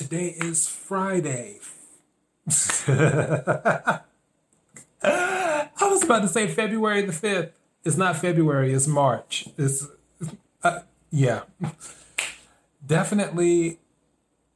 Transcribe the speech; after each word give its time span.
Today 0.00 0.34
is 0.38 0.66
Friday. 0.66 1.58
I 2.48 4.00
was 5.82 6.02
about 6.04 6.22
to 6.22 6.28
say 6.28 6.48
February 6.48 7.02
the 7.02 7.12
5th. 7.12 7.50
It's 7.84 7.98
not 7.98 8.16
February, 8.16 8.72
it's 8.72 8.86
March. 8.86 9.46
It's, 9.58 9.86
uh, 10.62 10.80
yeah. 11.10 11.42
Definitely, 12.84 13.78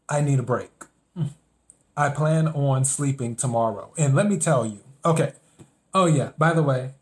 I 0.08 0.22
need 0.22 0.38
a 0.38 0.42
break. 0.42 0.70
I 1.95 2.08
plan 2.08 2.48
on 2.48 2.86
sleeping 2.86 3.36
tomorrow. 3.36 3.92
And 3.98 4.14
let 4.14 4.26
me 4.26 4.38
tell 4.38 4.64
you, 4.64 4.80
okay. 5.04 5.34
Oh, 5.92 6.06
yeah, 6.06 6.30
by 6.38 6.54
the 6.54 6.62
way, 6.62 6.95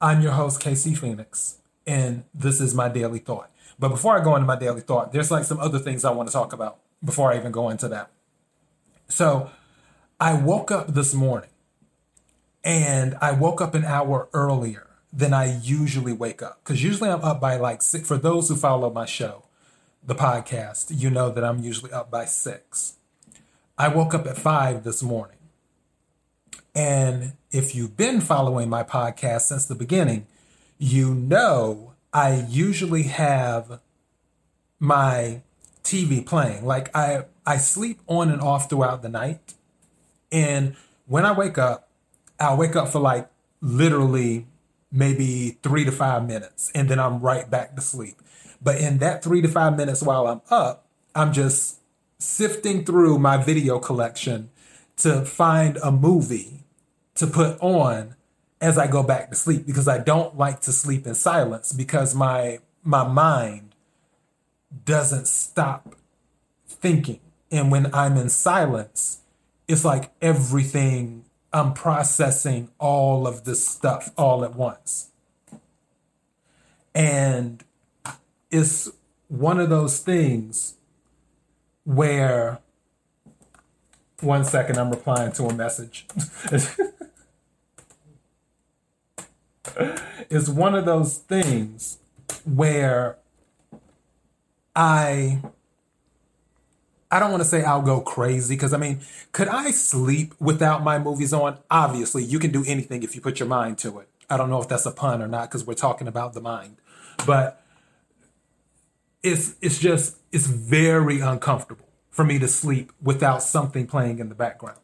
I'm 0.00 0.22
your 0.22 0.32
host, 0.32 0.60
KC 0.60 0.96
Phoenix, 0.96 1.58
and 1.88 2.22
this 2.32 2.60
is 2.60 2.72
my 2.72 2.88
daily 2.88 3.18
thought. 3.18 3.50
But 3.80 3.88
before 3.88 4.16
I 4.16 4.22
go 4.22 4.36
into 4.36 4.46
my 4.46 4.54
daily 4.54 4.82
thought, 4.82 5.12
there's 5.12 5.32
like 5.32 5.42
some 5.42 5.58
other 5.58 5.80
things 5.80 6.04
I 6.04 6.12
want 6.12 6.28
to 6.28 6.32
talk 6.32 6.52
about 6.52 6.78
before 7.04 7.32
I 7.32 7.36
even 7.36 7.52
go 7.52 7.68
into 7.68 7.88
that. 7.88 8.10
So 9.08 9.50
I 10.20 10.34
woke 10.34 10.70
up 10.70 10.94
this 10.94 11.14
morning 11.14 11.50
and 12.64 13.16
I 13.20 13.32
woke 13.32 13.60
up 13.60 13.74
an 13.74 13.84
hour 13.84 14.28
earlier 14.32 14.86
than 15.12 15.34
I 15.34 15.58
usually 15.60 16.12
wake 16.12 16.42
up. 16.42 16.60
Because 16.62 16.82
usually 16.82 17.10
I'm 17.10 17.22
up 17.22 17.40
by 17.40 17.56
like 17.56 17.82
six. 17.82 18.06
For 18.06 18.16
those 18.16 18.48
who 18.48 18.56
follow 18.56 18.90
my 18.90 19.04
show, 19.04 19.44
the 20.02 20.14
podcast, 20.14 20.86
you 20.90 21.10
know 21.10 21.30
that 21.30 21.44
I'm 21.44 21.62
usually 21.62 21.92
up 21.92 22.10
by 22.10 22.24
six. 22.24 22.94
I 23.76 23.88
woke 23.88 24.14
up 24.14 24.26
at 24.26 24.38
five 24.38 24.84
this 24.84 25.02
morning. 25.02 25.36
And 26.74 27.32
if 27.50 27.74
you've 27.74 27.96
been 27.96 28.20
following 28.20 28.68
my 28.68 28.82
podcast 28.82 29.42
since 29.42 29.66
the 29.66 29.74
beginning, 29.74 30.26
you 30.78 31.14
know 31.14 31.92
I 32.12 32.46
usually 32.48 33.04
have 33.04 33.80
my 34.78 35.42
TV 35.82 36.24
playing. 36.24 36.64
Like 36.64 36.94
I 36.94 37.24
I 37.46 37.56
sleep 37.56 38.00
on 38.06 38.30
and 38.30 38.40
off 38.40 38.68
throughout 38.68 39.02
the 39.02 39.08
night. 39.08 39.54
And 40.30 40.76
when 41.06 41.26
I 41.26 41.32
wake 41.32 41.58
up, 41.58 41.88
I'll 42.38 42.56
wake 42.56 42.76
up 42.76 42.88
for 42.88 43.00
like 43.00 43.28
literally 43.60 44.46
maybe 44.90 45.58
3 45.62 45.84
to 45.86 45.92
5 45.92 46.26
minutes 46.26 46.70
and 46.74 46.88
then 46.88 47.00
I'm 47.00 47.20
right 47.20 47.48
back 47.48 47.74
to 47.76 47.80
sleep. 47.80 48.20
But 48.62 48.80
in 48.80 48.98
that 48.98 49.22
3 49.24 49.42
to 49.42 49.48
5 49.48 49.76
minutes 49.76 50.02
while 50.02 50.26
I'm 50.26 50.42
up, 50.50 50.86
I'm 51.14 51.32
just 51.32 51.80
sifting 52.18 52.84
through 52.84 53.18
my 53.18 53.36
video 53.36 53.78
collection 53.78 54.50
to 54.98 55.24
find 55.24 55.78
a 55.82 55.90
movie 55.90 56.64
to 57.14 57.26
put 57.26 57.58
on 57.60 58.14
as 58.60 58.78
I 58.78 58.86
go 58.86 59.02
back 59.02 59.30
to 59.30 59.36
sleep 59.36 59.66
because 59.66 59.88
I 59.88 59.98
don't 59.98 60.36
like 60.38 60.60
to 60.60 60.72
sleep 60.72 61.06
in 61.06 61.14
silence 61.14 61.72
because 61.72 62.14
my 62.14 62.60
my 62.84 63.06
mind 63.06 63.71
doesn't 64.84 65.26
stop 65.28 65.94
thinking. 66.66 67.20
And 67.50 67.70
when 67.70 67.92
I'm 67.94 68.16
in 68.16 68.28
silence, 68.28 69.20
it's 69.68 69.84
like 69.84 70.10
everything 70.20 71.24
I'm 71.52 71.74
processing 71.74 72.70
all 72.78 73.26
of 73.26 73.44
this 73.44 73.66
stuff 73.66 74.10
all 74.16 74.44
at 74.44 74.54
once. 74.54 75.10
And 76.94 77.62
it's 78.50 78.90
one 79.28 79.60
of 79.60 79.70
those 79.70 79.98
things 79.98 80.74
where 81.84 82.60
one 84.20 84.44
second 84.44 84.78
I'm 84.78 84.90
replying 84.90 85.32
to 85.32 85.44
a 85.44 85.54
message. 85.54 86.06
it's 90.30 90.48
one 90.48 90.74
of 90.74 90.84
those 90.84 91.18
things 91.18 91.98
where 92.44 93.16
I 94.74 95.40
I 97.10 97.18
don't 97.18 97.30
want 97.30 97.42
to 97.42 97.48
say 97.48 97.62
I'll 97.62 97.82
go 97.82 98.00
crazy 98.00 98.54
because 98.54 98.72
I 98.72 98.78
mean, 98.78 99.00
could 99.32 99.48
I 99.48 99.70
sleep 99.70 100.34
without 100.40 100.82
my 100.82 100.98
movies 100.98 101.32
on? 101.34 101.58
Obviously, 101.70 102.24
you 102.24 102.38
can 102.38 102.50
do 102.50 102.64
anything 102.66 103.02
if 103.02 103.14
you 103.14 103.20
put 103.20 103.38
your 103.38 103.48
mind 103.48 103.76
to 103.78 103.98
it. 103.98 104.08
I 104.30 104.38
don't 104.38 104.48
know 104.48 104.62
if 104.62 104.68
that's 104.68 104.86
a 104.86 104.90
pun 104.90 105.20
or 105.20 105.28
not 105.28 105.50
because 105.50 105.66
we're 105.66 105.74
talking 105.74 106.08
about 106.08 106.32
the 106.32 106.40
mind, 106.40 106.76
but 107.26 107.62
it's 109.22 109.56
it's 109.60 109.78
just 109.78 110.16
it's 110.32 110.46
very 110.46 111.20
uncomfortable 111.20 111.88
for 112.10 112.24
me 112.24 112.38
to 112.38 112.48
sleep 112.48 112.92
without 113.00 113.42
something 113.42 113.86
playing 113.86 114.18
in 114.18 114.30
the 114.30 114.34
background. 114.34 114.78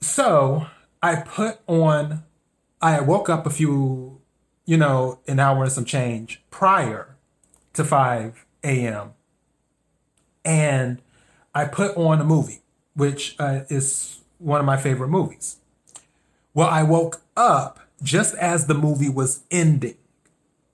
So 0.00 0.66
I 1.00 1.16
put 1.16 1.60
on. 1.68 2.24
I 2.82 3.00
woke 3.00 3.30
up 3.30 3.46
a 3.46 3.50
few, 3.50 4.20
you 4.66 4.76
know, 4.76 5.20
an 5.26 5.38
hour 5.38 5.62
and 5.62 5.72
some 5.72 5.84
change 5.84 6.42
prior 6.50 7.13
to 7.74 7.84
five 7.84 8.46
a.m 8.62 9.12
and 10.44 11.00
I 11.54 11.64
put 11.64 11.96
on 11.96 12.20
a 12.20 12.24
movie, 12.24 12.60
which 12.94 13.36
uh, 13.38 13.60
is 13.68 14.20
one 14.38 14.60
of 14.60 14.66
my 14.66 14.76
favorite 14.76 15.08
movies. 15.08 15.56
Well, 16.52 16.68
I 16.68 16.82
woke 16.82 17.22
up 17.36 17.80
just 18.02 18.34
as 18.36 18.66
the 18.66 18.74
movie 18.74 19.08
was 19.08 19.42
ending. 19.50 19.96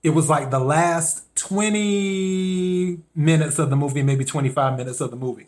It 0.02 0.10
was 0.10 0.28
like 0.28 0.50
the 0.50 0.58
last 0.58 1.34
20 1.36 2.98
minutes 3.14 3.58
of 3.58 3.70
the 3.70 3.76
movie, 3.76 4.02
maybe 4.02 4.24
25 4.24 4.76
minutes 4.76 5.00
of 5.00 5.10
the 5.10 5.16
movie. 5.16 5.46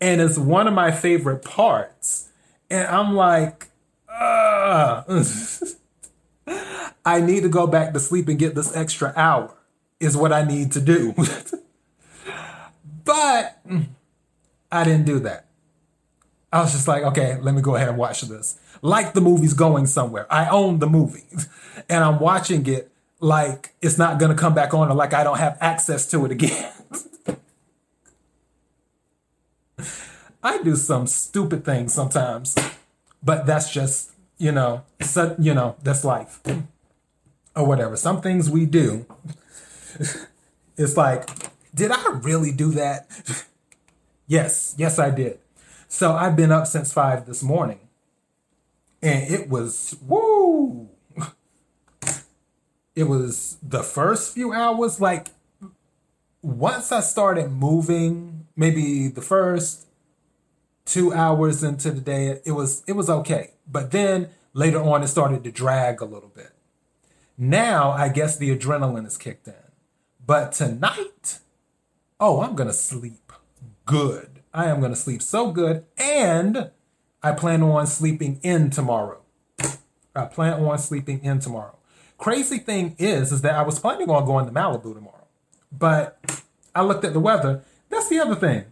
And 0.00 0.20
it's 0.20 0.36
one 0.36 0.66
of 0.66 0.74
my 0.74 0.90
favorite 0.90 1.44
parts. 1.44 2.28
And 2.68 2.86
I'm 2.88 3.14
like, 3.14 3.68
I 4.08 5.04
need 7.20 7.44
to 7.44 7.48
go 7.48 7.66
back 7.66 7.94
to 7.94 8.00
sleep 8.00 8.28
and 8.28 8.38
get 8.38 8.54
this 8.54 8.76
extra 8.76 9.12
hour, 9.16 9.55
is 10.00 10.16
what 10.16 10.32
I 10.32 10.44
need 10.44 10.72
to 10.72 10.80
do. 10.80 11.14
But 13.06 13.60
I 14.70 14.84
didn't 14.84 15.06
do 15.06 15.20
that. 15.20 15.46
I 16.52 16.60
was 16.60 16.72
just 16.72 16.88
like, 16.88 17.04
okay, 17.04 17.38
let 17.40 17.54
me 17.54 17.62
go 17.62 17.76
ahead 17.76 17.88
and 17.88 17.96
watch 17.96 18.20
this. 18.22 18.58
Like 18.82 19.14
the 19.14 19.20
movie's 19.20 19.54
going 19.54 19.86
somewhere. 19.86 20.26
I 20.28 20.48
own 20.48 20.80
the 20.80 20.88
movie 20.88 21.24
and 21.88 22.04
I'm 22.04 22.18
watching 22.18 22.66
it 22.66 22.90
like 23.20 23.74
it's 23.80 23.96
not 23.96 24.18
going 24.18 24.30
to 24.30 24.36
come 24.36 24.54
back 24.54 24.74
on 24.74 24.90
or 24.90 24.94
like 24.94 25.14
I 25.14 25.22
don't 25.24 25.38
have 25.38 25.56
access 25.60 26.04
to 26.10 26.24
it 26.26 26.32
again. 26.32 26.72
I 30.42 30.62
do 30.62 30.76
some 30.76 31.06
stupid 31.06 31.64
things 31.64 31.94
sometimes, 31.94 32.56
but 33.22 33.46
that's 33.46 33.72
just, 33.72 34.12
you 34.36 34.52
know, 34.52 34.82
so, 35.00 35.36
you 35.38 35.54
know, 35.54 35.76
that's 35.82 36.04
life 36.04 36.40
or 37.54 37.66
whatever. 37.66 37.96
Some 37.96 38.20
things 38.20 38.50
we 38.50 38.66
do, 38.66 39.06
it's 40.76 40.96
like, 40.96 41.28
did 41.74 41.90
I 41.90 42.10
really 42.22 42.52
do 42.52 42.70
that? 42.72 43.08
yes, 44.26 44.74
yes, 44.78 44.98
I 44.98 45.10
did. 45.10 45.38
So 45.88 46.12
I've 46.12 46.36
been 46.36 46.52
up 46.52 46.66
since 46.66 46.92
five 46.92 47.26
this 47.26 47.42
morning. 47.42 47.80
And 49.02 49.30
it 49.30 49.48
was, 49.48 49.96
woo! 50.02 50.88
It 52.94 53.04
was 53.04 53.58
the 53.62 53.82
first 53.82 54.32
few 54.32 54.54
hours, 54.54 55.02
like, 55.02 55.28
once 56.40 56.92
I 56.92 57.00
started 57.00 57.50
moving, 57.50 58.46
maybe 58.56 59.08
the 59.08 59.20
first 59.20 59.86
two 60.84 61.12
hours 61.12 61.62
into 61.62 61.90
the 61.90 62.00
day, 62.00 62.40
it 62.44 62.52
was 62.52 62.82
it 62.86 62.92
was 62.92 63.10
okay. 63.10 63.50
But 63.66 63.90
then 63.90 64.30
later 64.54 64.80
on 64.80 65.02
it 65.02 65.08
started 65.08 65.44
to 65.44 65.50
drag 65.50 66.00
a 66.00 66.04
little 66.04 66.30
bit. 66.30 66.52
Now 67.36 67.90
I 67.90 68.08
guess 68.08 68.36
the 68.38 68.56
adrenaline 68.56 69.06
is 69.06 69.18
kicked 69.18 69.48
in. 69.48 69.54
But 70.26 70.52
tonight, 70.52 71.38
oh, 72.18 72.42
I'm 72.42 72.56
going 72.56 72.68
to 72.68 72.74
sleep 72.74 73.32
good. 73.84 74.40
I 74.52 74.66
am 74.66 74.80
going 74.80 74.92
to 74.92 74.96
sleep 74.96 75.22
so 75.22 75.52
good. 75.52 75.84
And 75.96 76.70
I 77.22 77.32
plan 77.32 77.62
on 77.62 77.86
sleeping 77.86 78.40
in 78.42 78.70
tomorrow. 78.70 79.20
I 80.14 80.24
plan 80.24 80.64
on 80.64 80.78
sleeping 80.78 81.22
in 81.22 81.38
tomorrow. 81.38 81.76
Crazy 82.18 82.58
thing 82.58 82.96
is, 82.98 83.30
is 83.30 83.42
that 83.42 83.54
I 83.54 83.62
was 83.62 83.78
planning 83.78 84.10
on 84.10 84.24
going 84.24 84.46
to 84.46 84.52
Malibu 84.52 84.94
tomorrow, 84.94 85.26
but 85.70 86.18
I 86.74 86.82
looked 86.82 87.04
at 87.04 87.12
the 87.12 87.20
weather. 87.20 87.62
That's 87.90 88.08
the 88.08 88.18
other 88.20 88.34
thing. 88.34 88.64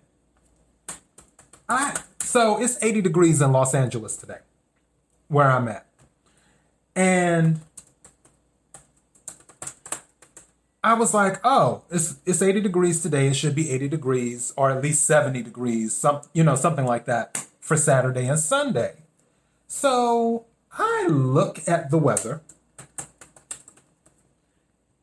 I 1.68 1.94
so 2.20 2.60
it's 2.60 2.82
80 2.82 3.02
degrees 3.02 3.42
in 3.42 3.52
Los 3.52 3.74
Angeles 3.74 4.16
today, 4.16 4.38
where 5.28 5.50
I'm 5.50 5.68
at, 5.68 5.86
and 6.96 7.60
I 10.84 10.92
was 10.92 11.14
like, 11.14 11.40
oh, 11.44 11.82
it's 11.90 12.16
it's 12.26 12.42
80 12.42 12.60
degrees 12.60 13.02
today. 13.02 13.26
It 13.26 13.36
should 13.36 13.54
be 13.54 13.70
80 13.70 13.88
degrees 13.88 14.52
or 14.54 14.70
at 14.70 14.82
least 14.82 15.06
70 15.06 15.42
degrees, 15.42 15.96
some 15.96 16.20
you 16.34 16.44
know, 16.44 16.56
something 16.56 16.84
like 16.84 17.06
that 17.06 17.46
for 17.58 17.78
Saturday 17.78 18.26
and 18.26 18.38
Sunday. 18.38 18.96
So 19.66 20.44
I 20.78 21.06
look 21.08 21.66
at 21.66 21.90
the 21.90 21.96
weather 21.96 22.42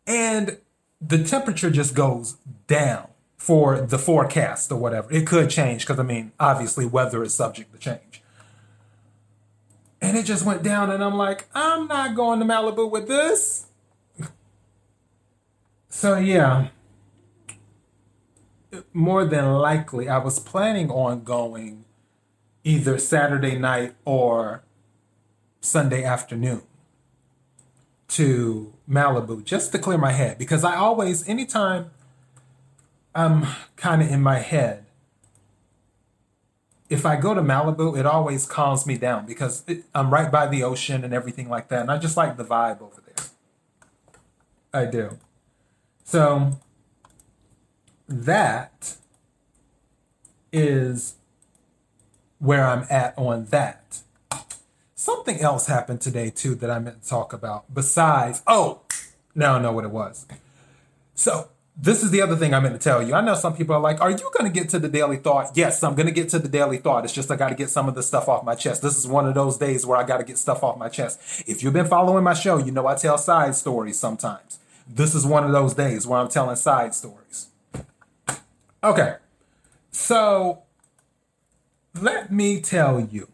and 0.06 0.60
the 1.02 1.24
temperature 1.24 1.72
just 1.72 1.96
goes 1.96 2.36
down 2.68 3.08
for 3.38 3.82
the 3.82 3.98
forecast 3.98 4.72
or 4.72 4.78
whatever. 4.78 5.12
It 5.12 5.26
could 5.26 5.50
change 5.50 5.82
because 5.82 6.00
I 6.00 6.04
mean, 6.04 6.32
obviously 6.40 6.86
weather 6.86 7.24
is 7.24 7.34
subject 7.34 7.74
to 7.74 7.80
change. 7.80 8.22
And 10.00 10.16
it 10.16 10.26
just 10.26 10.46
went 10.46 10.62
down 10.62 10.92
and 10.92 11.04
I'm 11.04 11.18
like, 11.18 11.48
I'm 11.56 11.88
not 11.88 12.16
going 12.16 12.40
to 12.40 12.46
Malibu 12.46 12.90
with 12.90 13.08
this. 13.08 13.66
So 15.94 16.18
yeah, 16.18 16.70
more 18.94 19.26
than 19.26 19.54
likely, 19.56 20.08
I 20.08 20.20
was 20.20 20.40
planning 20.40 20.90
on 20.90 21.26
going 21.26 21.84
either 22.64 22.98
Saturday 22.98 23.60
night 23.60 23.96
or 24.06 24.64
Sunday 25.60 26.06
afternoon 26.06 26.62
to 28.08 28.74
Malibu 28.90 29.44
just 29.44 29.74
to 29.74 29.80
clear 29.80 29.98
my 29.98 30.14
head 30.14 30.38
because 30.38 30.64
I 30.64 30.78
always, 30.78 31.28
anytime 31.28 31.92
I'm 33.14 33.46
kind 33.76 34.02
of 34.02 34.10
in 34.10 34.22
my 34.22 34.40
head, 34.40 34.86
if 36.90 37.06
I 37.06 37.18
go 37.18 37.34
to 37.34 37.42
Malibu, 37.42 38.00
it 38.00 38.06
always 38.06 38.46
calms 38.46 38.88
me 38.88 38.98
down 38.98 39.26
because 39.26 39.66
it, 39.68 39.84
I'm 39.94 40.10
right 40.10 40.32
by 40.32 40.48
the 40.48 40.64
ocean 40.64 41.04
and 41.04 41.14
everything 41.14 41.50
like 41.50 41.68
that. 41.68 41.82
And 41.82 41.92
I 41.92 41.98
just 41.98 42.16
like 42.16 42.38
the 42.38 42.46
vibe 42.46 42.82
over 42.82 43.02
there. 43.06 43.26
I 44.74 44.86
do. 44.86 45.20
So 46.12 46.60
that 48.10 48.98
is 50.52 51.16
where 52.38 52.68
I'm 52.68 52.86
at 52.90 53.18
on 53.18 53.46
that. 53.46 54.02
Something 54.94 55.40
else 55.40 55.68
happened 55.68 56.02
today 56.02 56.30
too 56.30 56.54
that 56.56 56.70
I 56.70 56.80
meant 56.80 57.04
to 57.04 57.10
talk 57.10 57.32
about 57.32 57.74
besides, 57.74 58.42
oh, 58.46 58.82
now 59.36 59.56
I 59.56 59.62
know 59.62 59.72
what 59.72 59.86
it 59.86 59.92
was. 59.92 60.26
So 61.16 61.48
this 61.78 62.04
is 62.04 62.12
the 62.12 62.22
other 62.22 62.36
thing 62.36 62.54
I 62.54 62.60
meant 62.60 62.76
to 62.76 62.82
tell 62.82 63.02
you. 63.02 63.14
I 63.14 63.22
know 63.22 63.36
some 63.36 63.56
people 63.56 63.74
are 63.74 63.80
like, 63.82 64.02
Are 64.02 64.12
you 64.12 64.30
going 64.38 64.52
to 64.52 64.60
get 64.60 64.68
to 64.72 64.80
the 64.80 64.90
daily 64.90 65.16
thought? 65.16 65.52
Yes, 65.56 65.82
I'm 65.82 65.96
going 65.96 66.08
to 66.08 66.12
get 66.12 66.28
to 66.32 66.40
the 66.40 66.50
daily 66.50 66.80
thought. 66.80 67.06
It's 67.06 67.14
just 67.14 67.32
I 67.32 67.38
got 67.38 67.50
to 67.50 67.56
get 67.56 67.70
some 67.70 67.88
of 67.88 67.96
the 67.96 68.04
stuff 68.04 68.28
off 68.28 68.44
my 68.44 68.56
chest. 68.56 68.82
This 68.82 68.98
is 68.98 69.08
one 69.08 69.30
of 69.30 69.34
those 69.34 69.58
days 69.58 69.86
where 69.86 69.98
I 69.98 70.04
got 70.04 70.18
to 70.18 70.26
get 70.26 70.38
stuff 70.38 70.62
off 70.62 70.78
my 70.78 70.90
chest. 70.90 71.46
If 71.48 71.64
you've 71.64 71.72
been 71.72 71.88
following 71.88 72.26
my 72.26 72.34
show, 72.34 72.58
you 72.58 72.74
know 72.74 72.86
I 72.86 72.96
tell 72.96 73.18
side 73.18 73.56
stories 73.56 73.98
sometimes. 73.98 74.58
This 74.94 75.16
is 75.16 75.26
one 75.26 75.46
of 75.46 75.52
those 75.54 75.74
days 75.74 76.06
where 76.06 76.20
I'm 76.20 76.28
telling 76.28 76.58
side 76.58 76.94
stories. 76.94 77.48
Okay, 78.84 79.16
so 79.92 80.64
let 82.00 82.32
me 82.32 82.62
tell 82.62 83.00
you 83.00 83.30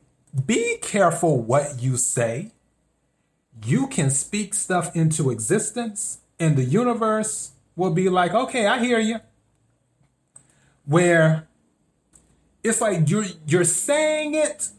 be 0.46 0.78
careful 0.82 1.42
what 1.42 1.82
you 1.82 1.98
say. 1.98 2.52
You 3.66 3.88
can 3.88 4.12
speak 4.12 4.54
stuff 4.54 4.96
into 4.96 5.32
existence, 5.32 6.20
and 6.40 6.56
the 6.56 6.64
universe 6.64 7.54
will 7.76 7.92
be 7.92 8.08
like, 8.08 8.34
okay, 8.34 8.68
I 8.68 8.80
hear 8.80 9.00
you. 9.00 9.20
Where 10.86 11.48
it's 12.64 12.82
like 12.82 13.10
you're 13.10 13.26
you're 13.48 13.64
saying 13.64 14.36
it, 14.36 14.70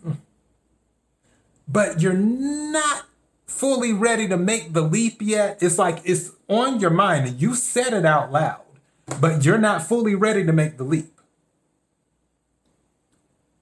but 1.67 2.01
you're 2.01 2.13
not 2.13 3.08
fully 3.49 3.93
ready 3.93 4.29
to 4.29 4.37
make 4.37 4.73
the 4.73 4.83
leap 4.83 5.17
yet. 5.21 5.59
It's 5.61 5.79
like 5.79 6.01
it's 6.05 6.31
on 6.47 6.79
your 6.79 6.91
mind 6.91 7.27
and 7.27 7.43
you 7.43 7.57
said 7.57 7.93
it 7.93 8.07
out 8.07 8.31
loud, 8.31 8.63
but 9.21 9.45
you're 9.45 9.59
not 9.59 9.83
fully 9.83 10.15
ready 10.15 10.45
to 10.47 10.53
make 10.53 10.77
the 10.77 10.85
leap. 10.85 11.21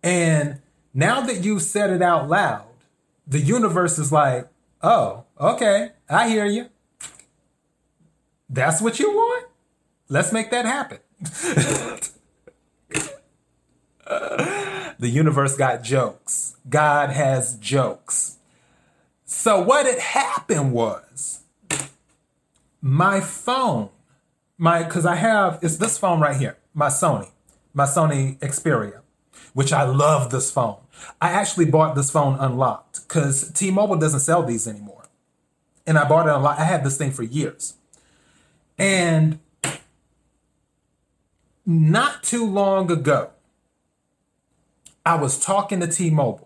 And 0.03 0.61
now 0.93 1.23
that 1.23 1.43
you've 1.43 1.63
said 1.63 1.91
it 1.91 2.03
out 2.03 2.29
loud, 2.29 2.67
the 3.27 3.41
universe 3.41 3.99
is 3.99 4.13
like, 4.13 4.49
oh, 4.83 5.25
okay, 5.41 5.93
I 6.09 6.29
hear 6.29 6.45
you. 6.45 6.69
That's 8.49 8.81
what 8.81 9.01
you 9.01 9.11
want? 9.11 9.47
Let's 10.09 10.33
make 10.33 10.51
that 10.51 10.67
happen. 10.67 10.99
the 14.07 15.09
universe 15.09 15.57
got 15.57 15.83
jokes. 15.83 16.57
God 16.69 17.11
has 17.11 17.57
jokes. 17.57 18.36
So 19.27 19.61
what 19.61 19.87
had 19.87 19.99
happened 19.99 20.73
was 20.73 21.41
my 22.81 23.21
phone, 23.21 23.91
my 24.57 24.85
because 24.85 25.05
I 25.05 25.17
have 25.17 25.59
it's 25.63 25.79
this 25.79 25.99
phone 25.99 26.21
right 26.21 26.37
here, 26.37 26.57
my 26.73 26.87
Sony, 26.87 27.31
my 27.75 27.85
Sony 27.87 28.39
Xperia, 28.39 29.01
which 29.53 29.73
I 29.73 29.83
love 29.83 30.31
this 30.31 30.53
phone. 30.53 30.77
I 31.21 31.31
actually 31.31 31.65
bought 31.65 31.97
this 31.97 32.09
phone 32.09 32.39
unlocked 32.39 33.07
because 33.07 33.51
T-Mobile 33.51 33.97
doesn't 33.97 34.21
sell 34.21 34.45
these 34.45 34.69
anymore. 34.69 35.09
And 35.89 35.99
I 35.99 36.09
bought 36.09 36.29
it 36.29 36.35
unlocked. 36.35 36.61
I 36.61 36.65
had 36.65 36.85
this 36.85 36.97
thing 36.97 37.11
for 37.11 37.25
years. 37.25 37.75
And 38.79 39.41
not 41.67 42.23
too 42.23 42.47
long 42.49 42.93
ago, 42.93 43.31
I 45.05 45.17
was 45.17 45.39
talking 45.39 45.81
to 45.81 45.89
T 45.89 46.11
Mobile 46.11 46.46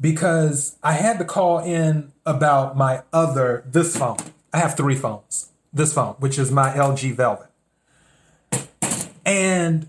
because 0.00 0.76
I 0.82 0.92
had 0.92 1.18
to 1.18 1.24
call 1.24 1.58
in 1.60 2.12
about 2.26 2.76
my 2.76 3.02
other, 3.12 3.64
this 3.66 3.96
phone. 3.96 4.18
I 4.52 4.58
have 4.58 4.76
three 4.76 4.96
phones. 4.96 5.50
This 5.72 5.92
phone, 5.92 6.14
which 6.18 6.38
is 6.38 6.52
my 6.52 6.70
LG 6.70 7.14
Velvet. 7.14 7.48
And 9.26 9.88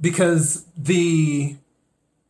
because 0.00 0.64
the 0.76 1.56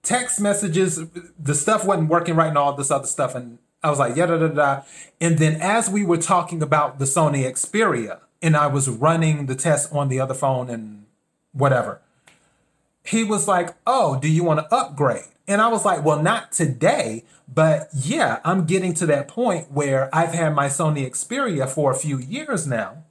text 0.03 0.41
messages, 0.41 1.03
the 1.39 1.55
stuff 1.55 1.87
wasn't 1.87 2.11
working 2.11 2.35
right 2.35 2.49
and 2.49 2.59
all 2.59 2.75
this 2.75 2.91
other 2.91 3.07
stuff. 3.07 3.35
And 3.35 3.59
I 3.83 3.89
was 3.89 3.99
like, 3.99 4.17
yeah, 4.17 4.27
da, 4.27 4.37
da, 4.37 4.49
da. 4.49 4.83
And 5.21 5.39
then 5.39 5.61
as 5.61 5.89
we 5.89 6.05
were 6.05 6.19
talking 6.19 6.63
about 6.63 6.99
the 6.99 7.07
Sony 7.07 7.45
Xperia, 7.45 8.21
and 8.45 8.59
I 8.59 8.67
was 8.67 8.91
running 8.91 9.47
the 9.47 9.55
test 9.55 9.91
on 9.91 10.09
the 10.09 10.21
other 10.21 10.35
phone 10.35 10.69
and 10.69 11.07
whatever. 11.53 12.03
He 13.03 13.25
was 13.25 13.49
like, 13.49 13.75
Oh, 13.87 14.21
do 14.21 14.29
you 14.29 14.45
want 14.45 14.61
to 14.61 14.75
upgrade? 14.75 15.25
And 15.47 15.61
I 15.61 15.69
was 15.69 15.85
like, 15.85 16.05
Well, 16.05 16.23
not 16.23 16.53
today, 16.53 17.25
but 17.53 17.89
yeah, 17.95 18.41
I'm 18.45 18.65
getting 18.65 18.95
to 18.95 19.07
that 19.07 19.29
point 19.29 19.71
where 19.71 20.15
I've 20.15 20.33
had 20.33 20.55
my 20.55 20.67
Sony 20.67 21.07
Xperia 21.09 21.69
for 21.69 21.91
a 21.91 21.95
few 21.95 22.19
years 22.19 22.67
now. 22.67 23.05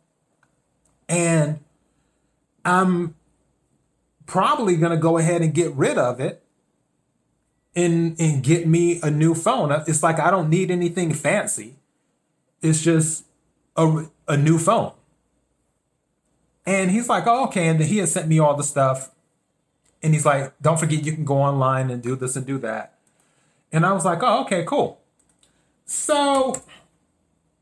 And 1.07 1.59
I'm 2.65 3.15
probably 4.25 4.77
going 4.77 4.91
to 4.91 4.97
go 4.97 5.17
ahead 5.17 5.41
and 5.41 5.53
get 5.53 5.73
rid 5.73 5.97
of 5.97 6.19
it 6.19 6.43
and 7.75 8.19
and 8.19 8.43
get 8.43 8.67
me 8.67 8.99
a 9.01 9.11
new 9.11 9.35
phone. 9.35 9.71
It's 9.87 10.03
like 10.03 10.19
I 10.19 10.31
don't 10.31 10.49
need 10.49 10.71
anything 10.71 11.13
fancy. 11.13 11.75
It's 12.61 12.81
just 12.81 13.25
a, 13.75 14.05
a 14.27 14.37
new 14.37 14.57
phone. 14.57 14.93
And 16.65 16.91
he's 16.91 17.09
like, 17.09 17.27
oh, 17.27 17.45
okay. 17.45 17.67
And 17.67 17.79
he 17.81 17.97
had 17.97 18.07
sent 18.09 18.27
me 18.27 18.39
all 18.39 18.55
the 18.55 18.63
stuff. 18.63 19.11
And 20.03 20.13
he's 20.13 20.25
like, 20.25 20.53
don't 20.61 20.79
forget 20.79 21.03
you 21.05 21.13
can 21.13 21.25
go 21.25 21.37
online 21.37 21.89
and 21.89 22.03
do 22.03 22.15
this 22.15 22.35
and 22.35 22.45
do 22.45 22.59
that. 22.59 22.99
And 23.71 23.85
I 23.85 23.93
was 23.93 24.05
like, 24.05 24.21
oh, 24.21 24.41
okay, 24.41 24.63
cool. 24.67 25.01
So 25.85 26.61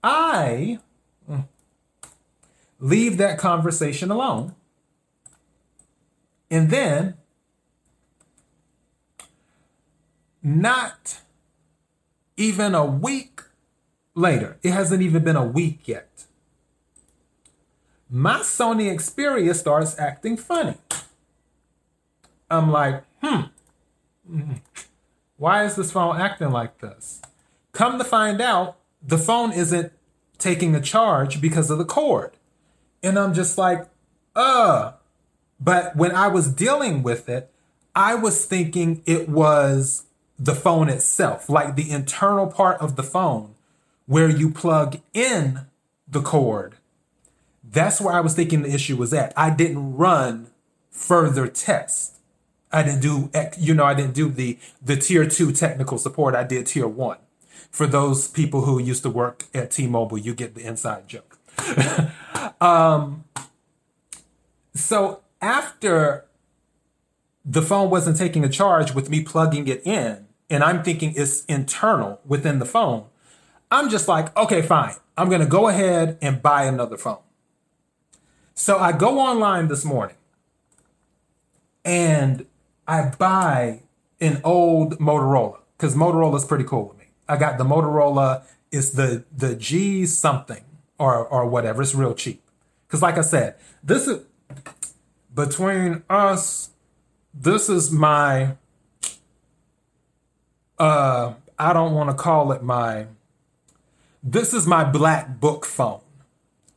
I 0.03 0.79
leave 2.79 3.17
that 3.17 3.37
conversation 3.37 4.11
alone. 4.11 4.55
And 6.49 6.69
then, 6.69 7.13
not 10.43 11.21
even 12.35 12.75
a 12.75 12.83
week 12.83 13.41
later, 14.15 14.57
it 14.63 14.71
hasn't 14.71 15.01
even 15.01 15.23
been 15.23 15.37
a 15.37 15.45
week 15.45 15.87
yet 15.87 16.11
my 18.11 18.39
Sony 18.39 18.93
Xperia 18.93 19.55
starts 19.55 19.97
acting 19.97 20.35
funny. 20.35 20.75
I'm 22.51 22.71
like, 22.71 23.03
hmm, 23.21 23.41
why 25.37 25.65
is 25.65 25.75
this 25.75 25.91
phone 25.91 26.19
acting 26.19 26.51
like 26.51 26.79
this? 26.79 27.21
Come 27.71 27.97
to 27.97 28.03
find 28.03 28.41
out, 28.41 28.77
the 29.01 29.17
phone 29.17 29.51
isn't 29.51 29.91
taking 30.37 30.75
a 30.75 30.81
charge 30.81 31.41
because 31.41 31.69
of 31.69 31.77
the 31.77 31.85
cord. 31.85 32.31
And 33.01 33.17
I'm 33.17 33.33
just 33.33 33.57
like, 33.57 33.87
uh. 34.35 34.93
But 35.59 35.95
when 35.95 36.11
I 36.11 36.27
was 36.27 36.51
dealing 36.51 37.03
with 37.03 37.29
it, 37.29 37.51
I 37.95 38.15
was 38.15 38.45
thinking 38.45 39.03
it 39.05 39.29
was 39.29 40.05
the 40.37 40.55
phone 40.55 40.89
itself, 40.89 41.49
like 41.49 41.75
the 41.75 41.91
internal 41.91 42.47
part 42.47 42.79
of 42.81 42.95
the 42.95 43.03
phone 43.03 43.55
where 44.05 44.29
you 44.29 44.49
plug 44.49 44.99
in 45.13 45.61
the 46.07 46.21
cord 46.21 46.75
that's 47.63 48.01
where 48.01 48.13
I 48.13 48.21
was 48.21 48.33
thinking 48.33 48.63
the 48.63 48.73
issue 48.73 48.97
was 48.97 49.13
at. 49.13 49.33
I 49.37 49.49
didn't 49.49 49.95
run 49.95 50.47
further 50.89 51.47
tests. 51.47 52.19
I 52.71 52.83
didn't 52.83 53.01
do, 53.01 53.29
you 53.57 53.73
know, 53.73 53.85
I 53.85 53.93
didn't 53.93 54.13
do 54.13 54.29
the 54.29 54.57
the 54.81 54.95
tier 54.95 55.27
two 55.27 55.51
technical 55.51 55.97
support. 55.97 56.35
I 56.35 56.43
did 56.43 56.67
tier 56.67 56.87
one. 56.87 57.17
For 57.69 57.87
those 57.87 58.27
people 58.27 58.61
who 58.61 58.79
used 58.79 59.03
to 59.03 59.09
work 59.09 59.45
at 59.53 59.71
T-Mobile, 59.71 60.17
you 60.17 60.33
get 60.33 60.55
the 60.55 60.65
inside 60.65 61.07
joke. 61.07 61.37
um, 62.61 63.23
so 64.73 65.21
after 65.41 66.25
the 67.45 67.61
phone 67.61 67.89
wasn't 67.89 68.17
taking 68.17 68.43
a 68.43 68.49
charge 68.49 68.93
with 68.93 69.09
me 69.09 69.21
plugging 69.21 69.67
it 69.67 69.85
in, 69.85 70.27
and 70.49 70.63
I'm 70.63 70.83
thinking 70.83 71.13
it's 71.15 71.45
internal 71.45 72.19
within 72.25 72.59
the 72.59 72.65
phone, 72.65 73.05
I'm 73.71 73.89
just 73.89 74.07
like, 74.07 74.35
okay, 74.35 74.61
fine. 74.61 74.95
I'm 75.17 75.29
going 75.29 75.41
to 75.41 75.47
go 75.47 75.69
ahead 75.69 76.17
and 76.21 76.41
buy 76.41 76.65
another 76.65 76.97
phone. 76.97 77.19
So 78.53 78.77
I 78.77 78.91
go 78.91 79.19
online 79.19 79.69
this 79.69 79.85
morning 79.85 80.17
and 81.85 82.45
I 82.87 83.09
buy 83.17 83.81
an 84.19 84.41
old 84.43 84.99
Motorola 84.99 85.59
because 85.77 85.95
Motorola 85.95 86.37
is 86.37 86.45
pretty 86.45 86.63
cool 86.63 86.89
with 86.89 86.97
me. 86.97 87.05
I 87.27 87.37
got 87.37 87.57
the 87.57 87.63
Motorola, 87.63 88.43
it's 88.71 88.89
the 88.91 89.23
the 89.35 89.55
G 89.55 90.05
something 90.05 90.63
or 90.97 91.25
or 91.25 91.45
whatever. 91.45 91.81
It's 91.81 91.95
real 91.95 92.13
cheap. 92.13 92.41
Because 92.87 93.01
like 93.01 93.17
I 93.17 93.21
said, 93.21 93.55
this 93.83 94.07
is 94.07 94.25
between 95.33 96.03
us, 96.09 96.71
this 97.33 97.69
is 97.69 97.91
my 97.91 98.55
uh 100.77 101.33
I 101.57 101.73
don't 101.73 101.93
want 101.93 102.09
to 102.09 102.15
call 102.15 102.51
it 102.51 102.63
my 102.63 103.07
this 104.23 104.53
is 104.53 104.67
my 104.67 104.83
black 104.83 105.39
book 105.39 105.65
phone 105.65 106.01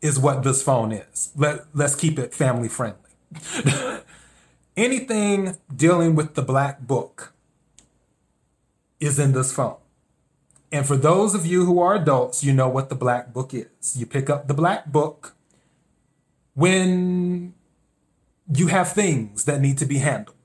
is 0.00 0.18
what 0.18 0.42
this 0.42 0.62
phone 0.62 0.92
is. 0.92 1.32
Let 1.36 1.66
let's 1.74 1.94
keep 1.94 2.18
it 2.18 2.34
family 2.34 2.68
friendly. 2.68 2.98
Anything 4.76 5.56
dealing 5.74 6.14
with 6.14 6.34
the 6.34 6.42
black 6.42 6.80
book 6.80 7.32
is 8.98 9.18
in 9.18 9.32
this 9.32 9.52
phone. 9.52 9.76
And 10.72 10.84
for 10.86 10.96
those 10.96 11.34
of 11.34 11.46
you 11.46 11.64
who 11.64 11.78
are 11.78 11.94
adults, 11.94 12.42
you 12.42 12.52
know 12.52 12.68
what 12.68 12.88
the 12.88 12.96
black 12.96 13.32
book 13.32 13.54
is. 13.54 13.96
You 13.96 14.06
pick 14.06 14.28
up 14.28 14.48
the 14.48 14.54
black 14.54 14.86
book 14.86 15.36
when 16.54 17.54
you 18.52 18.66
have 18.66 18.92
things 18.92 19.44
that 19.44 19.60
need 19.60 19.78
to 19.78 19.86
be 19.86 19.98
handled. 19.98 20.36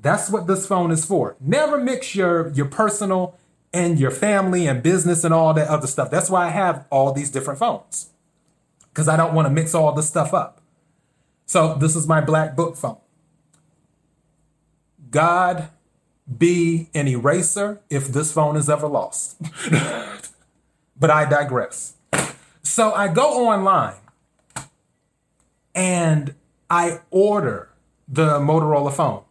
That's 0.00 0.30
what 0.30 0.46
this 0.46 0.66
phone 0.66 0.90
is 0.90 1.04
for. 1.04 1.36
Never 1.38 1.78
mix 1.78 2.14
your, 2.14 2.48
your 2.50 2.66
personal 2.66 3.38
and 3.72 4.00
your 4.00 4.10
family 4.10 4.66
and 4.66 4.82
business 4.82 5.22
and 5.22 5.32
all 5.32 5.54
that 5.54 5.68
other 5.68 5.86
stuff. 5.86 6.10
That's 6.10 6.30
why 6.30 6.46
I 6.46 6.50
have 6.50 6.86
all 6.90 7.12
these 7.12 7.30
different 7.30 7.60
phones 7.60 8.10
because 8.88 9.08
I 9.08 9.16
don't 9.16 9.34
want 9.34 9.46
to 9.46 9.50
mix 9.50 9.74
all 9.74 9.92
this 9.92 10.08
stuff 10.08 10.34
up. 10.34 10.60
So 11.46 11.74
this 11.74 11.94
is 11.94 12.06
my 12.06 12.20
black 12.20 12.56
book 12.56 12.76
phone. 12.76 12.98
God 15.10 15.70
be 16.38 16.88
an 16.94 17.08
eraser 17.08 17.80
if 17.90 18.08
this 18.08 18.32
phone 18.32 18.56
is 18.56 18.68
ever 18.68 18.86
lost. 18.86 19.36
but 20.98 21.10
I 21.10 21.28
digress. 21.28 21.94
So 22.62 22.92
I 22.92 23.08
go 23.08 23.48
online 23.48 23.96
and 25.74 26.34
I 26.68 27.00
order 27.10 27.70
the 28.06 28.38
Motorola 28.38 28.92
phone. 28.92 29.24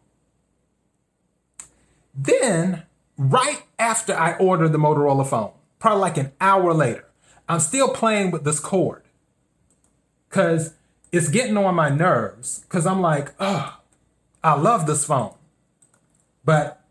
Then, 2.13 2.83
right 3.17 3.63
after 3.77 4.13
I 4.13 4.33
order 4.33 4.67
the 4.67 4.77
Motorola 4.77 5.25
phone, 5.25 5.51
probably 5.79 6.01
like 6.01 6.17
an 6.17 6.31
hour 6.41 6.74
later, 6.74 7.05
I'm 7.48 7.59
still 7.59 7.89
playing 7.89 8.31
with 8.31 8.43
this 8.43 8.59
cord 8.59 9.03
because 10.27 10.74
it's 11.12 11.29
getting 11.29 11.55
on 11.57 11.75
my 11.75 11.89
nerves 11.89 12.59
because 12.59 12.86
I'm 12.86 13.01
like, 13.01 13.33
oh, 13.39 13.79
I 14.43 14.53
love 14.53 14.86
this 14.86 15.05
phone. 15.05 15.33
But, 16.50 16.82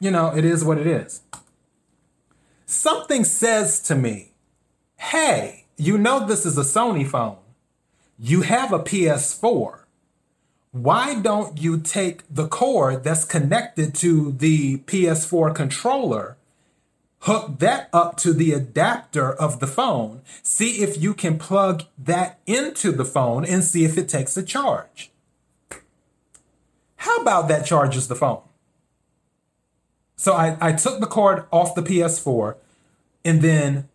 you 0.00 0.10
know, 0.10 0.34
it 0.34 0.46
is 0.46 0.64
what 0.64 0.78
it 0.78 0.86
is. 0.86 1.20
Something 2.64 3.22
says 3.24 3.78
to 3.80 3.94
me, 3.94 4.32
hey, 4.96 5.66
you 5.76 5.98
know, 5.98 6.26
this 6.26 6.46
is 6.46 6.56
a 6.56 6.62
Sony 6.62 7.06
phone. 7.06 7.36
You 8.18 8.40
have 8.40 8.72
a 8.72 8.78
PS4 8.78 9.80
why 10.72 11.20
don't 11.20 11.58
you 11.58 11.78
take 11.78 12.22
the 12.28 12.48
cord 12.48 13.04
that's 13.04 13.24
connected 13.24 13.94
to 13.94 14.32
the 14.32 14.78
PS4 14.78 15.54
controller, 15.54 16.36
hook 17.20 17.60
that 17.60 17.88
up 17.92 18.16
to 18.16 18.32
the 18.32 18.52
adapter 18.52 19.32
of 19.32 19.60
the 19.60 19.68
phone, 19.68 20.22
see 20.42 20.82
if 20.82 21.00
you 21.00 21.14
can 21.14 21.38
plug 21.38 21.84
that 21.96 22.40
into 22.44 22.90
the 22.90 23.04
phone 23.04 23.44
and 23.44 23.62
see 23.62 23.84
if 23.84 23.96
it 23.96 24.08
takes 24.08 24.36
a 24.36 24.42
charge? 24.42 25.12
How 26.96 27.18
about 27.18 27.46
that 27.46 27.66
charges 27.66 28.08
the 28.08 28.16
phone? 28.16 28.42
So 30.16 30.34
I, 30.34 30.56
I 30.60 30.72
took 30.72 31.00
the 31.00 31.06
cord 31.06 31.44
off 31.50 31.74
the 31.74 31.82
PS4 31.82 32.56
and 33.24 33.42
then 33.42 33.88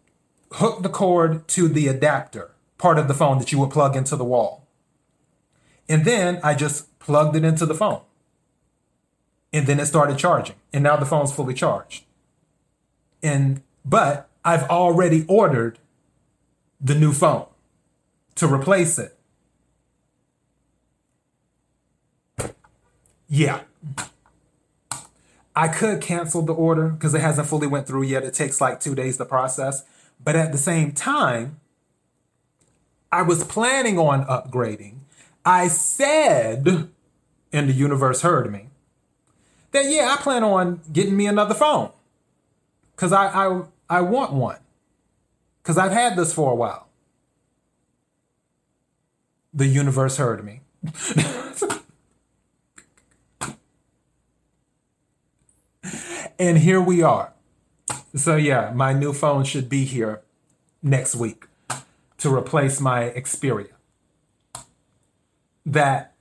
hooked 0.54 0.84
the 0.84 0.90
cord 0.90 1.48
to 1.50 1.68
the 1.68 1.88
adapter, 1.88 2.52
part 2.78 2.98
of 3.00 3.08
the 3.08 3.14
phone 3.14 3.40
that 3.40 3.52
you 3.52 3.60
would 3.60 3.70
plug 3.70 3.96
into 3.96 4.16
the 4.16 4.24
wall. 4.24 4.68
And 5.88 6.06
then 6.06 6.40
I 6.44 6.54
just 6.56 7.00
plugged 7.00 7.36
it 7.36 7.44
into 7.44 7.66
the 7.66 7.74
phone. 7.74 8.02
And 9.52 9.66
then 9.66 9.80
it 9.80 9.88
started 9.88 10.18
charging. 10.18 10.56
And 10.72 10.84
now 10.84 10.96
the 10.96 11.06
phone's 11.06 11.34
fully 11.34 11.54
charged. 11.54 12.04
And 13.24 13.62
but 13.84 14.30
I've 14.46 14.64
already 14.64 15.26
ordered 15.28 15.80
the 16.80 16.96
new 16.96 17.12
phone 17.12 17.48
to 18.36 18.48
replace 18.48 19.00
it. 19.00 19.18
Yeah. 23.28 23.62
I 25.56 25.68
could 25.68 26.01
cancel 26.01 26.41
the 26.41 26.53
order 26.53 26.89
because 26.89 27.13
it 27.13 27.22
hasn't 27.22 27.48
fully 27.48 27.68
went 27.68 27.88
through 27.88 28.03
yet. 28.03 28.24
It 28.24 28.34
takes 28.34 28.62
like 28.62 28.79
2 28.79 28.96
days 28.96 29.18
to 29.18 29.25
process. 29.25 29.84
But 30.24 30.36
at 30.36 30.51
the 30.51 30.58
same 30.58 30.91
time, 30.91 31.60
I 33.12 33.24
was 33.24 33.44
planning 33.44 33.98
on 33.98 34.25
upgrading 34.25 35.00
I 35.46 35.68
said, 35.68 36.89
and 37.51 37.70
the 37.70 37.74
universe 37.74 38.22
heard 38.22 38.51
me, 38.51 38.68
that 39.72 39.86
yeah, 39.86 40.15
I 40.18 40.22
plan 40.22 40.44
on 40.44 40.82
getting 40.91 41.15
me 41.15 41.27
another 41.27 41.56
phone. 41.56 41.91
Cause 42.96 43.13
I 43.13 43.27
I, 43.27 43.62
I 43.89 44.01
want 44.01 44.34
one. 44.34 44.58
Cause 45.63 45.77
I've 45.77 45.91
had 45.91 46.15
this 46.15 46.34
for 46.34 46.51
a 46.51 46.56
while. 46.56 46.88
The 49.53 49.68
universe 49.68 50.18
heard 50.18 50.44
me. 50.44 50.62
and 56.39 56.58
here 56.58 56.81
we 56.81 57.03
are. 57.03 57.34
So 58.15 58.38
yeah, 58.38 58.72
my 58.74 58.93
new 58.93 59.13
phone 59.13 59.43
should 59.43 59.69
be 59.69 59.84
here 59.84 60.22
next 60.81 61.15
week 61.15 61.46
to 62.17 62.34
replace 62.34 62.79
my 62.79 63.10
Xperia 63.10 63.74
that 65.65 66.13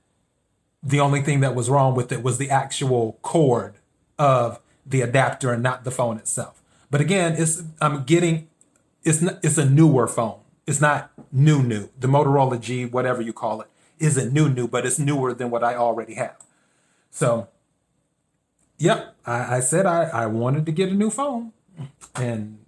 the 0.83 0.99
only 0.99 1.21
thing 1.21 1.39
that 1.39 1.55
was 1.55 1.69
wrong 1.69 1.95
with 1.95 2.11
it 2.11 2.21
was 2.21 2.37
the 2.37 2.49
actual 2.49 3.17
cord 3.21 3.75
of 4.17 4.59
the 4.85 5.01
adapter 5.01 5.51
and 5.51 5.63
not 5.63 5.83
the 5.83 5.91
phone 5.91 6.17
itself. 6.17 6.61
But 6.91 7.01
again, 7.01 7.35
it's 7.37 7.63
I'm 7.81 8.03
getting 8.03 8.49
it's 9.03 9.21
not, 9.21 9.39
it's 9.43 9.57
a 9.57 9.65
newer 9.65 10.07
phone. 10.07 10.39
It's 10.67 10.81
not 10.81 11.11
new 11.31 11.63
new. 11.63 11.89
The 11.99 12.07
Motorola 12.07 12.59
G, 12.59 12.85
whatever 12.85 13.21
you 13.21 13.33
call 13.33 13.61
it, 13.61 13.67
isn't 13.97 14.33
new 14.33 14.49
new, 14.49 14.67
but 14.67 14.85
it's 14.85 14.99
newer 14.99 15.33
than 15.33 15.49
what 15.49 15.63
I 15.63 15.75
already 15.75 16.15
have. 16.15 16.37
So, 17.09 17.47
yep, 18.79 19.15
I, 19.25 19.57
I 19.57 19.59
said 19.59 19.85
I, 19.85 20.05
I 20.05 20.25
wanted 20.25 20.65
to 20.65 20.71
get 20.71 20.89
a 20.89 20.95
new 20.95 21.09
phone, 21.09 21.51
and 22.15 22.59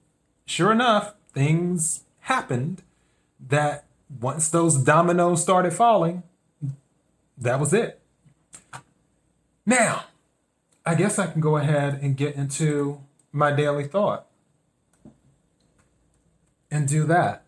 sure 0.46 0.72
enough, 0.72 1.15
things 1.34 2.03
happened 2.20 2.84
that 3.50 3.86
once 4.20 4.50
those 4.50 4.77
dominoes 4.77 5.41
started 5.41 5.74
falling, 5.74 6.24
that 7.38 7.60
was 7.60 7.74
it. 7.74 8.00
Now, 9.65 10.06
I 10.86 10.96
guess 10.96 11.18
I 11.18 11.27
can 11.27 11.41
go 11.41 11.58
ahead 11.58 12.00
and 12.01 12.18
get 12.18 12.36
into 12.36 13.01
my 13.32 13.51
daily 13.51 13.86
thought 13.86 14.27
and 16.70 16.88
do 16.88 17.06
that. 17.06 17.44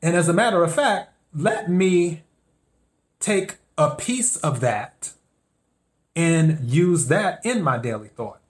And 0.00 0.16
as 0.16 0.28
a 0.28 0.32
matter 0.32 0.62
of 0.62 0.74
fact, 0.74 1.12
let 1.34 1.70
me 1.70 2.22
take 3.18 3.56
a 3.76 3.90
piece 3.90 4.36
of 4.36 4.60
that 4.60 5.12
and 6.16 6.58
use 6.68 7.08
that 7.08 7.44
in 7.44 7.62
my 7.62 7.76
daily 7.76 8.08
thought. 8.08 8.40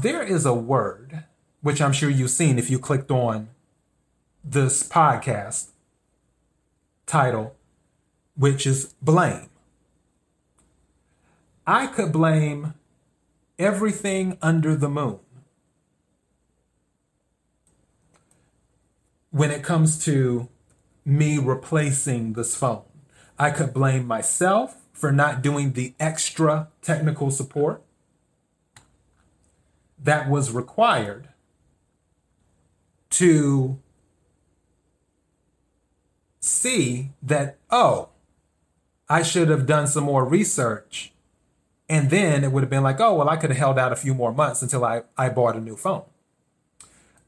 There 0.00 0.22
is 0.22 0.44
a 0.44 0.52
word, 0.52 1.24
which 1.62 1.80
I'm 1.80 1.94
sure 1.94 2.10
you've 2.10 2.30
seen 2.30 2.58
if 2.58 2.68
you 2.68 2.78
clicked 2.78 3.10
on 3.10 3.48
this 4.44 4.82
podcast 4.86 5.68
title, 7.06 7.56
which 8.36 8.66
is 8.66 8.94
blame. 9.00 9.48
I 11.66 11.86
could 11.86 12.12
blame 12.12 12.74
everything 13.58 14.36
under 14.42 14.76
the 14.76 14.90
moon 14.90 15.18
when 19.30 19.50
it 19.50 19.62
comes 19.62 20.04
to 20.04 20.48
me 21.04 21.38
replacing 21.38 22.34
this 22.34 22.54
phone. 22.54 22.82
I 23.38 23.50
could 23.50 23.72
blame 23.72 24.06
myself 24.06 24.85
for 24.96 25.12
not 25.12 25.42
doing 25.42 25.74
the 25.74 25.92
extra 26.00 26.68
technical 26.80 27.30
support 27.30 27.82
that 30.02 30.28
was 30.28 30.50
required 30.50 31.28
to 33.10 33.78
see 36.40 37.10
that, 37.22 37.58
oh, 37.70 38.08
I 39.06 39.22
should 39.22 39.50
have 39.50 39.66
done 39.66 39.86
some 39.86 40.04
more 40.04 40.24
research. 40.24 41.12
And 41.90 42.08
then 42.08 42.42
it 42.42 42.50
would 42.50 42.62
have 42.62 42.70
been 42.70 42.82
like, 42.82 42.98
oh, 42.98 43.14
well, 43.14 43.28
I 43.28 43.36
could 43.36 43.50
have 43.50 43.58
held 43.58 43.78
out 43.78 43.92
a 43.92 43.96
few 43.96 44.14
more 44.14 44.32
months 44.32 44.62
until 44.62 44.82
I, 44.82 45.02
I 45.18 45.28
bought 45.28 45.56
a 45.56 45.60
new 45.60 45.76
phone. 45.76 46.04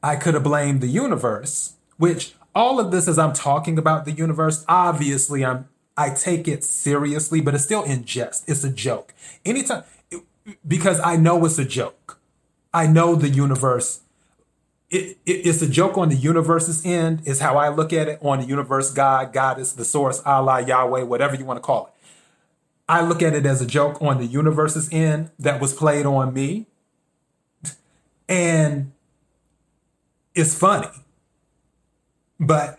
I 0.02 0.16
could 0.16 0.32
have 0.32 0.42
blamed 0.42 0.80
the 0.80 0.88
universe, 0.88 1.74
which 1.98 2.32
all 2.54 2.80
of 2.80 2.90
this 2.90 3.08
as 3.08 3.18
I'm 3.18 3.34
talking 3.34 3.76
about 3.76 4.06
the 4.06 4.12
universe, 4.12 4.64
obviously 4.66 5.44
I'm 5.44 5.68
I 5.98 6.10
take 6.10 6.48
it 6.48 6.64
seriously, 6.64 7.40
but 7.40 7.54
it's 7.54 7.64
still 7.64 7.82
in 7.82 8.04
jest. 8.04 8.48
It's 8.48 8.64
a 8.64 8.70
joke. 8.70 9.12
Anytime 9.44 9.84
because 10.66 10.98
I 11.00 11.16
know 11.16 11.44
it's 11.44 11.58
a 11.58 11.64
joke. 11.64 12.18
I 12.72 12.86
know 12.86 13.14
the 13.14 13.28
universe 13.28 14.00
it, 14.90 15.18
it, 15.26 15.32
it's 15.32 15.62
a 15.62 15.68
joke 15.68 15.98
on 15.98 16.08
the 16.08 16.16
universe's 16.16 16.84
end, 16.84 17.22
is 17.26 17.40
how 17.40 17.56
I 17.56 17.68
look 17.68 17.92
at 17.92 18.08
it. 18.08 18.18
On 18.22 18.40
the 18.40 18.46
universe, 18.46 18.90
God, 18.90 19.32
Goddess, 19.32 19.72
the 19.72 19.84
source, 19.84 20.22
Allah, 20.24 20.62
Yahweh, 20.66 21.02
whatever 21.02 21.36
you 21.36 21.44
want 21.44 21.58
to 21.58 21.62
call 21.62 21.86
it. 21.86 21.92
I 22.88 23.02
look 23.02 23.20
at 23.20 23.34
it 23.34 23.44
as 23.44 23.60
a 23.60 23.66
joke 23.66 24.00
on 24.00 24.18
the 24.18 24.24
universe's 24.24 24.88
end 24.90 25.30
that 25.38 25.60
was 25.60 25.74
played 25.74 26.06
on 26.06 26.32
me. 26.32 26.66
And 28.28 28.92
it's 30.34 30.54
funny. 30.54 30.88
But 32.40 32.78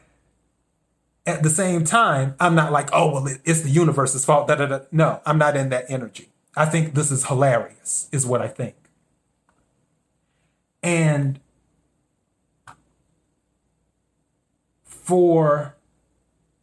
at 1.30 1.44
the 1.44 1.50
same 1.50 1.84
time, 1.84 2.36
I'm 2.40 2.56
not 2.56 2.72
like, 2.72 2.90
oh, 2.92 3.12
well, 3.12 3.28
it's 3.46 3.62
the 3.62 3.70
universe's 3.70 4.26
fault. 4.26 4.48
Da, 4.48 4.56
da, 4.56 4.66
da. 4.66 4.80
No, 4.92 5.22
I'm 5.26 5.38
not 5.38 5.56
in 5.56 5.70
that 5.70 5.86
energy. 5.90 6.30
I 6.56 6.66
think 6.66 6.96
this 6.96 7.12
is 7.12 7.28
hilarious, 7.28 8.10
is 8.12 8.26
what 8.26 8.42
I 8.42 8.48
think. 8.48 8.76
And 10.82 11.40
for 14.86 15.76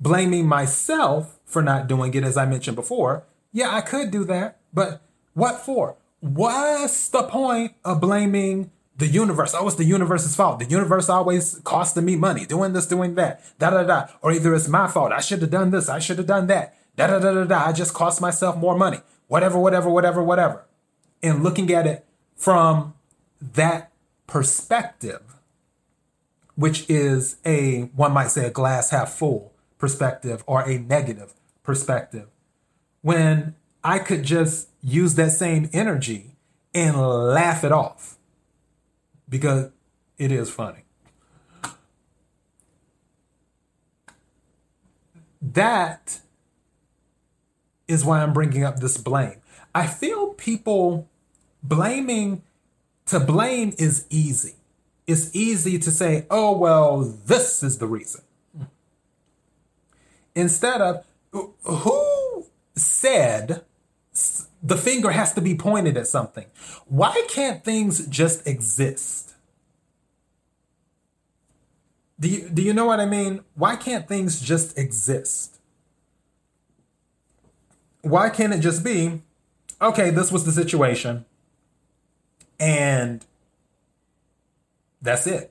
blaming 0.00 0.46
myself 0.46 1.38
for 1.44 1.62
not 1.62 1.86
doing 1.86 2.12
it, 2.14 2.24
as 2.24 2.36
I 2.36 2.46
mentioned 2.46 2.76
before, 2.76 3.24
yeah, 3.52 3.74
I 3.74 3.80
could 3.80 4.10
do 4.10 4.24
that, 4.24 4.58
but 4.72 5.02
what 5.34 5.60
for? 5.60 5.96
What's 6.20 7.08
the 7.08 7.22
point 7.22 7.74
of 7.84 8.00
blaming 8.00 8.70
the 8.98 9.06
universe? 9.06 9.54
Oh, 9.56 9.66
it's 9.66 9.76
the 9.76 9.84
universe's 9.84 10.34
fault. 10.34 10.58
The 10.58 10.64
universe 10.64 11.08
always 11.08 11.60
costing 11.64 12.04
me 12.04 12.16
money, 12.16 12.46
doing 12.46 12.72
this, 12.72 12.86
doing 12.86 13.14
that, 13.16 13.42
da 13.58 13.70
da 13.70 13.82
da. 13.82 14.06
Or 14.22 14.32
either 14.32 14.54
it's 14.54 14.68
my 14.68 14.88
fault. 14.88 15.12
I 15.12 15.20
should 15.20 15.40
have 15.42 15.50
done 15.50 15.70
this. 15.70 15.88
I 15.88 15.98
should 15.98 16.18
have 16.18 16.26
done 16.26 16.46
that. 16.46 16.76
Da 16.96 17.06
da 17.06 17.18
da 17.18 17.32
da 17.32 17.44
da. 17.44 17.66
I 17.66 17.72
just 17.72 17.94
cost 17.94 18.20
myself 18.20 18.56
more 18.56 18.76
money. 18.76 19.00
Whatever, 19.28 19.58
whatever, 19.58 19.90
whatever, 19.90 20.22
whatever. 20.22 20.64
And 21.22 21.42
looking 21.42 21.70
at 21.72 21.86
it 21.86 22.06
from 22.34 22.94
that 23.40 23.92
perspective, 24.26 25.22
which 26.54 26.88
is 26.88 27.36
a, 27.44 27.82
one 27.94 28.12
might 28.12 28.30
say, 28.30 28.46
a 28.46 28.50
glass 28.50 28.90
half 28.90 29.12
full 29.12 29.52
perspective 29.78 30.42
or 30.46 30.62
a 30.62 30.78
negative 30.78 31.34
perspective 31.62 32.28
when 33.02 33.54
I 33.84 33.98
could 33.98 34.22
just 34.22 34.68
use 34.82 35.14
that 35.16 35.32
same 35.32 35.68
energy 35.72 36.36
and 36.74 36.96
laugh 36.96 37.62
it 37.62 37.72
off 37.72 38.15
because 39.28 39.70
it 40.18 40.32
is 40.32 40.50
funny. 40.50 40.84
That 45.40 46.20
is 47.86 48.04
why 48.04 48.22
I'm 48.22 48.32
bringing 48.32 48.64
up 48.64 48.80
this 48.80 48.96
blame. 48.96 49.36
I 49.74 49.86
feel 49.86 50.28
people 50.34 51.08
blaming, 51.62 52.42
to 53.06 53.20
blame 53.20 53.74
is 53.78 54.06
easy. 54.10 54.54
It's 55.06 55.34
easy 55.34 55.78
to 55.78 55.90
say, 55.90 56.26
oh, 56.30 56.56
well, 56.56 57.02
this 57.02 57.62
is 57.62 57.78
the 57.78 57.86
reason. 57.86 58.22
Instead 60.34 60.80
of, 60.80 61.04
who 61.62 62.46
said 62.74 63.64
the 64.62 64.76
finger 64.76 65.10
has 65.10 65.32
to 65.34 65.40
be 65.40 65.54
pointed 65.54 65.96
at 65.96 66.06
something. 66.06 66.46
Why 66.86 67.24
can't 67.28 67.64
things 67.64 68.06
just 68.06 68.46
exist? 68.46 69.34
Do 72.18 72.28
you, 72.28 72.48
do 72.48 72.62
you 72.62 72.72
know 72.72 72.86
what 72.86 72.98
I 72.98 73.06
mean? 73.06 73.44
Why 73.54 73.76
can't 73.76 74.08
things 74.08 74.40
just 74.40 74.78
exist? 74.78 75.58
Why 78.00 78.30
can't 78.30 78.54
it 78.54 78.60
just 78.60 78.82
be, 78.84 79.22
okay, 79.82 80.10
this 80.10 80.32
was 80.32 80.44
the 80.44 80.52
situation, 80.52 81.24
and 82.58 83.24
that's 85.02 85.26
it. 85.26 85.50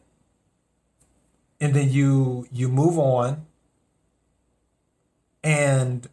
And 1.59 1.74
then 1.74 1.91
you 1.91 2.47
you 2.51 2.67
move 2.67 2.97
on 2.97 3.45
and 5.43 6.07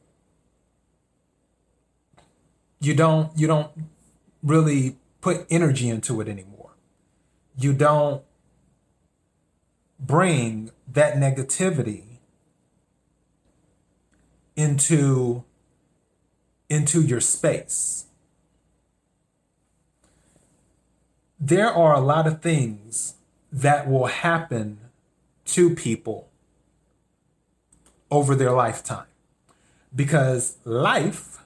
you 2.82 2.94
don't 2.94 3.30
you 3.38 3.46
don't 3.46 3.70
really 4.42 4.96
put 5.20 5.46
energy 5.48 5.88
into 5.88 6.20
it 6.20 6.28
anymore. 6.28 6.70
You 7.56 7.72
don't 7.72 8.22
bring 10.00 10.72
that 10.92 11.14
negativity 11.14 12.18
into 14.56 15.44
into 16.68 17.02
your 17.02 17.20
space. 17.20 18.06
There 21.38 21.68
are 21.68 21.94
a 21.94 22.00
lot 22.00 22.26
of 22.26 22.42
things 22.42 23.14
that 23.52 23.88
will 23.88 24.06
happen 24.06 24.78
to 25.44 25.74
people 25.74 26.28
over 28.10 28.34
their 28.34 28.52
lifetime 28.52 29.06
because 29.94 30.56
life 30.64 31.42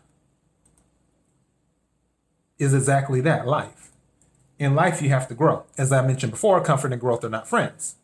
is 2.59 2.75
exactly 2.75 3.21
that 3.23 3.47
life. 3.47 3.91
In 4.59 4.75
life, 4.75 5.03
you 5.03 5.11
have 5.11 5.29
to 5.29 5.35
grow. 5.35 5.65
As 5.77 5.93
I 5.93 6.07
mentioned 6.07 6.33
before, 6.33 6.61
comfort 6.63 6.93
and 6.93 7.01
growth 7.01 7.25
are 7.25 7.29
not 7.29 7.47
friends. 7.47 7.97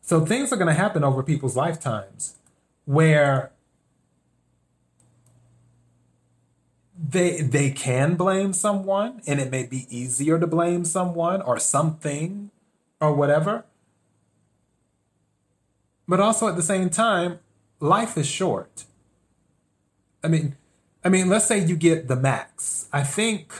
So 0.00 0.24
things 0.26 0.52
are 0.52 0.56
going 0.56 0.68
to 0.68 0.74
happen 0.74 1.04
over 1.04 1.22
people's 1.22 1.56
lifetimes 1.56 2.36
where 2.84 3.52
they 7.00 7.40
they 7.40 7.70
can 7.70 8.14
blame 8.14 8.52
someone 8.52 9.22
and 9.26 9.40
it 9.40 9.50
may 9.50 9.64
be 9.64 9.86
easier 9.88 10.38
to 10.38 10.46
blame 10.46 10.84
someone 10.84 11.40
or 11.42 11.58
something 11.58 12.50
or 13.00 13.14
whatever. 13.14 13.64
But 16.06 16.18
also 16.18 16.48
at 16.48 16.56
the 16.56 16.62
same 16.62 16.90
time, 16.90 17.38
life 17.78 18.18
is 18.18 18.26
short. 18.26 18.84
I 20.22 20.28
mean, 20.28 20.56
I 21.02 21.08
mean, 21.08 21.28
let's 21.28 21.46
say 21.46 21.58
you 21.58 21.76
get 21.76 22.08
the 22.08 22.16
max. 22.16 22.86
I 22.92 23.02
think 23.02 23.52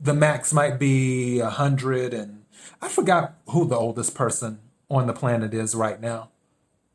the 0.00 0.14
max 0.14 0.52
might 0.52 0.78
be 0.78 1.38
a 1.38 1.50
hundred, 1.50 2.12
and 2.12 2.44
I 2.82 2.88
forgot 2.88 3.34
who 3.48 3.66
the 3.66 3.76
oldest 3.76 4.14
person 4.14 4.58
on 4.90 5.06
the 5.06 5.12
planet 5.12 5.54
is 5.54 5.74
right 5.74 6.00
now. 6.00 6.30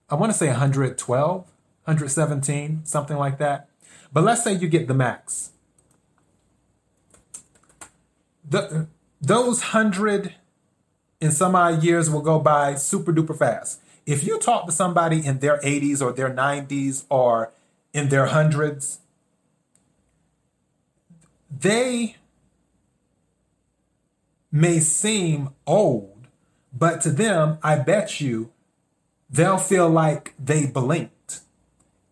I 0.10 0.16
want 0.16 0.32
to 0.32 0.38
say 0.38 0.48
112, 0.48 1.42
117, 1.42 2.86
something 2.86 3.18
like 3.18 3.38
that. 3.38 3.70
But 4.12 4.24
let's 4.24 4.44
say 4.44 4.54
you 4.54 4.68
get 4.68 4.88
the 4.88 4.94
max. 4.94 5.52
The, 8.48 8.88
those 9.22 9.62
hundred 9.62 10.36
in 11.22 11.32
some 11.32 11.56
odd 11.56 11.84
years 11.84 12.10
will 12.10 12.22
go 12.22 12.40
by 12.40 12.76
super 12.76 13.14
duper 13.14 13.38
fast. 13.38 13.80
If 14.06 14.26
you 14.26 14.38
talk 14.38 14.66
to 14.66 14.72
somebody 14.74 15.26
in 15.26 15.40
their 15.40 15.60
80s 15.62 16.02
or 16.02 16.12
their 16.12 16.30
90s 16.30 17.06
or 17.10 17.54
in 17.94 18.10
their 18.10 18.26
hundreds, 18.26 19.00
they 21.60 22.18
may 24.52 24.80
seem 24.80 25.50
old, 25.66 26.28
but 26.72 27.02
to 27.02 27.10
them, 27.10 27.58
I 27.64 27.78
bet 27.78 28.22
you 28.22 28.52
they'll 29.30 29.58
feel 29.58 29.90
like 29.90 30.34
they 30.40 30.66
blinked 30.66 31.42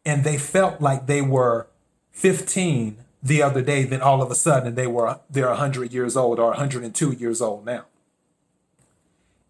and 0.06 0.24
they 0.24 0.38
felt 0.38 0.82
like 0.82 1.06
they 1.06 1.22
were 1.22 1.68
15 2.12 2.98
the 3.24 3.44
other 3.44 3.62
day, 3.62 3.84
then 3.84 4.02
all 4.02 4.22
of 4.22 4.32
a 4.32 4.36
sudden 4.36 4.76
they 4.76 4.88
were 4.88 5.20
they're 5.30 5.48
100 5.48 5.94
years 5.94 6.18
old 6.18 6.40
or 6.40 6.48
102 6.48 7.12
years 7.12 7.42
old 7.42 7.66
now. 7.66 7.86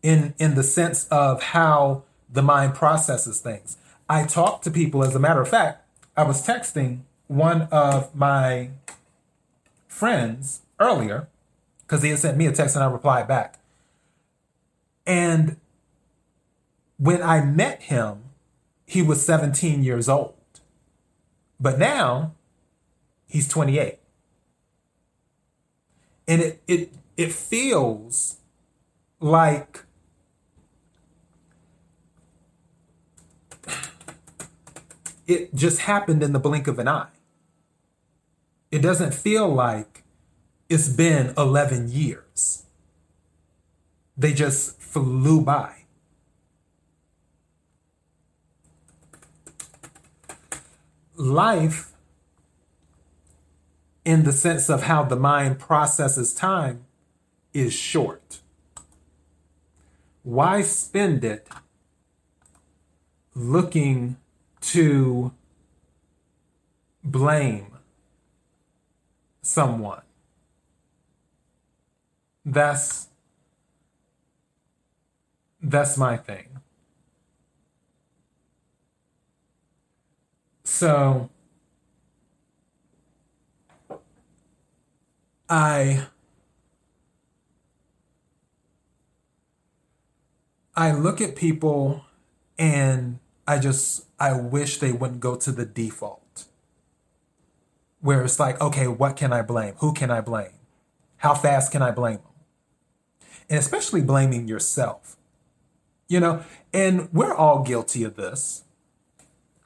In 0.04 0.34
in 0.38 0.56
the 0.56 0.64
sense 0.64 1.08
of 1.08 1.42
how 1.42 2.04
the 2.30 2.42
mind 2.42 2.76
processes 2.76 3.40
things. 3.40 3.78
I 4.10 4.26
talk 4.26 4.62
to 4.64 4.72
people 4.72 5.04
as 5.04 5.16
a 5.16 5.20
matter 5.20 5.42
of 5.42 5.48
fact, 5.48 5.86
I 6.18 6.24
was 6.24 6.46
texting 6.46 7.02
one 7.28 7.64
of 7.72 8.14
my 8.14 8.72
friends 9.92 10.62
earlier 10.80 11.28
because 11.82 12.02
he 12.02 12.10
had 12.10 12.20
sent 12.20 12.38
me 12.38 12.48
a 12.48 12.52
text 12.52 12.76
and 12.76 12.84
I 12.84 12.90
replied 12.90 13.28
back. 13.28 13.60
And 15.06 15.58
when 16.98 17.22
I 17.22 17.44
met 17.44 17.84
him, 17.84 18.24
he 18.86 19.02
was 19.02 19.26
17 19.26 19.84
years 19.84 20.08
old. 20.08 20.34
But 21.60 21.78
now 21.78 22.34
he's 23.28 23.48
28. 23.48 24.00
And 26.28 26.42
it 26.42 26.62
it 26.68 26.94
it 27.18 27.34
feels 27.34 28.38
like 29.20 29.84
it 35.28 35.54
just 35.54 35.80
happened 35.82 36.24
in 36.24 36.32
the 36.32 36.40
blink 36.40 36.68
of 36.68 36.80
an 36.80 36.88
eye. 36.88 37.08
It 38.72 38.80
doesn't 38.82 39.14
feel 39.14 39.50
like 39.50 40.04
it's 40.70 40.88
been 40.88 41.34
11 41.38 41.90
years. 41.90 42.66
They 44.18 44.34
just 44.34 44.80
flew 44.80 45.42
by. 45.42 45.84
Life, 51.16 51.92
in 54.06 54.24
the 54.24 54.32
sense 54.32 54.70
of 54.70 54.84
how 54.84 55.04
the 55.04 55.18
mind 55.18 55.60
processes 55.60 56.34
time, 56.34 56.86
is 57.54 57.74
short. 57.74 58.40
why 60.24 60.62
spend 60.62 61.24
it 61.24 61.48
looking 63.34 64.18
to 64.62 65.32
blame 67.04 67.71
someone? 69.42 70.02
That's 72.46 73.08
that's 75.62 75.98
my 75.98 76.18
thing. 76.18 76.48
So 80.64 81.30
I 85.50 86.08
I 90.76 90.92
look 90.92 91.22
at 91.22 91.36
people 91.36 92.06
and 92.58 93.20
I 93.48 93.60
just 93.60 94.06
I 94.20 94.34
wish 94.34 94.80
they 94.80 94.92
wouldn't 94.92 95.20
go 95.20 95.36
to 95.36 95.52
the 95.52 95.66
default. 95.66 96.46
Where 98.02 98.24
it's 98.24 98.40
like, 98.40 98.60
okay, 98.60 98.88
what 98.88 99.16
can 99.16 99.32
I 99.32 99.42
blame? 99.42 99.76
Who 99.78 99.94
can 99.94 100.12
I 100.12 100.22
blame? 100.22 100.52
How 101.18 101.34
fast 101.36 101.72
can 101.72 101.82
I 101.82 101.92
blame 101.92 102.18
them? 102.18 103.28
And 103.50 103.60
especially 103.60 104.02
blaming 104.02 104.48
yourself. 104.48 105.18
You 106.08 106.20
know, 106.20 106.44
and 106.74 107.12
we're 107.14 107.34
all 107.34 107.64
guilty 107.64 108.04
of 108.04 108.16
this. 108.16 108.64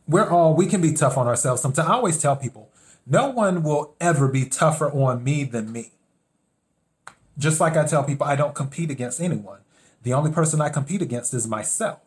We're 0.07 0.29
all, 0.29 0.53
we 0.53 0.67
can 0.67 0.81
be 0.81 0.93
tough 0.93 1.17
on 1.17 1.27
ourselves 1.27 1.61
sometimes. 1.61 1.87
I 1.87 1.93
always 1.93 2.21
tell 2.21 2.35
people, 2.35 2.69
no 3.07 3.29
one 3.29 3.63
will 3.63 3.95
ever 3.99 4.27
be 4.27 4.45
tougher 4.45 4.91
on 4.91 5.23
me 5.23 5.43
than 5.43 5.71
me. 5.71 5.91
Just 7.37 7.59
like 7.59 7.75
I 7.75 7.85
tell 7.85 8.03
people, 8.03 8.25
I 8.25 8.35
don't 8.35 8.55
compete 8.55 8.91
against 8.91 9.19
anyone. 9.21 9.59
The 10.03 10.13
only 10.13 10.31
person 10.31 10.61
I 10.61 10.69
compete 10.69 11.01
against 11.01 11.33
is 11.33 11.47
myself. 11.47 11.99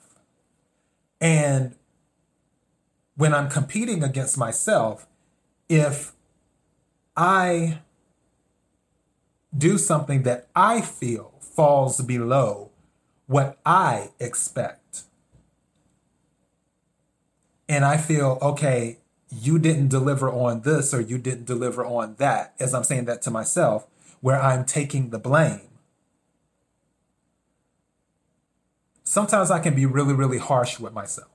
And 1.21 1.75
when 3.17 3.35
I'm 3.35 3.51
competing 3.51 4.05
against 4.05 4.39
myself, 4.39 5.07
if 5.69 6.13
I 7.19 7.81
do 9.57 9.77
something 9.77 10.23
that 10.23 10.47
I 10.55 10.81
feel 10.81 11.33
falls 11.41 12.01
below 12.01 12.71
what 13.27 13.59
I 13.67 14.11
expect. 14.21 15.03
And 17.69 17.85
I 17.85 17.97
feel, 17.97 18.39
okay, 18.41 18.99
you 19.31 19.59
didn't 19.59 19.89
deliver 19.89 20.31
on 20.31 20.61
this 20.61 20.95
or 20.95 21.01
you 21.01 21.19
didn't 21.19 21.45
deliver 21.45 21.85
on 21.85 22.15
that, 22.19 22.55
as 22.61 22.73
I'm 22.73 22.85
saying 22.85 23.07
that 23.07 23.21
to 23.23 23.33
myself, 23.33 23.89
where 24.21 24.41
I'm 24.41 24.65
taking 24.65 25.11
the 25.11 25.19
blame. 25.19 25.69
Sometimes 29.03 29.51
I 29.51 29.59
can 29.59 29.75
be 29.75 29.87
really, 29.87 30.15
really 30.15 30.39
harsh 30.39 30.79
with 30.79 30.93
myself. 30.93 31.31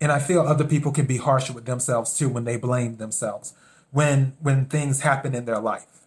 And 0.00 0.12
I 0.12 0.18
feel 0.18 0.40
other 0.40 0.64
people 0.64 0.92
can 0.92 1.06
be 1.06 1.16
harsh 1.16 1.50
with 1.50 1.64
themselves 1.64 2.16
too 2.16 2.28
when 2.28 2.44
they 2.44 2.56
blame 2.56 2.96
themselves 2.96 3.54
when 3.90 4.34
when 4.40 4.66
things 4.66 5.00
happen 5.00 5.34
in 5.34 5.44
their 5.46 5.58
life 5.58 5.98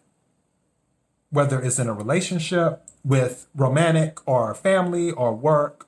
whether 1.31 1.61
it's 1.61 1.79
in 1.79 1.87
a 1.87 1.93
relationship 1.93 2.83
with 3.03 3.47
romantic 3.55 4.19
or 4.27 4.53
family 4.53 5.11
or 5.11 5.33
work 5.33 5.87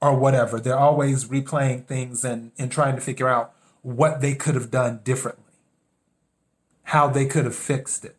or 0.00 0.14
whatever. 0.14 0.60
They're 0.60 0.78
always 0.78 1.24
replaying 1.24 1.86
things 1.86 2.24
and, 2.24 2.52
and 2.58 2.70
trying 2.70 2.94
to 2.94 3.00
figure 3.00 3.28
out 3.28 3.52
what 3.82 4.20
they 4.20 4.34
could 4.34 4.54
have 4.54 4.70
done 4.70 5.00
differently, 5.02 5.54
how 6.84 7.08
they 7.08 7.24
could 7.26 7.46
have 7.46 7.56
fixed 7.56 8.04
it. 8.04 8.16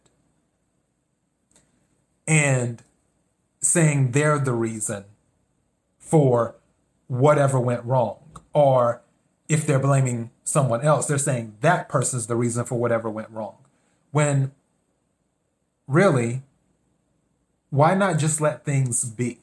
And 2.27 2.81
saying 3.61 4.11
they're 4.11 4.39
the 4.39 4.53
reason 4.53 5.05
for 5.99 6.55
whatever 7.07 7.59
went 7.59 7.85
wrong. 7.85 8.17
Or 8.53 9.01
if 9.47 9.65
they're 9.65 9.79
blaming 9.79 10.31
someone 10.43 10.81
else, 10.81 11.07
they're 11.07 11.17
saying 11.17 11.57
that 11.61 11.87
person's 11.89 12.27
the 12.27 12.35
reason 12.35 12.65
for 12.65 12.75
whatever 12.75 13.09
went 13.09 13.29
wrong. 13.29 13.55
When 14.11 14.51
really, 15.87 16.41
why 17.69 17.93
not 17.93 18.17
just 18.17 18.41
let 18.41 18.65
things 18.65 19.05
be? 19.05 19.39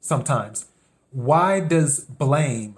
Sometimes. 0.00 0.66
Why 1.10 1.60
does 1.60 2.00
blame 2.00 2.76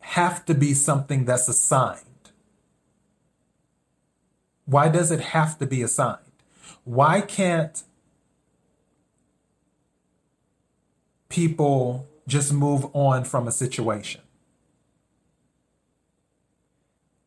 have 0.00 0.44
to 0.46 0.54
be 0.54 0.74
something 0.74 1.24
that's 1.24 1.48
assigned? 1.48 2.00
Why 4.64 4.88
does 4.88 5.10
it 5.10 5.20
have 5.20 5.58
to 5.58 5.66
be 5.66 5.82
assigned? 5.82 6.18
Why 6.84 7.20
can't 7.20 7.82
people 11.28 12.08
just 12.26 12.52
move 12.52 12.86
on 12.94 13.24
from 13.24 13.46
a 13.46 13.52
situation? 13.52 14.21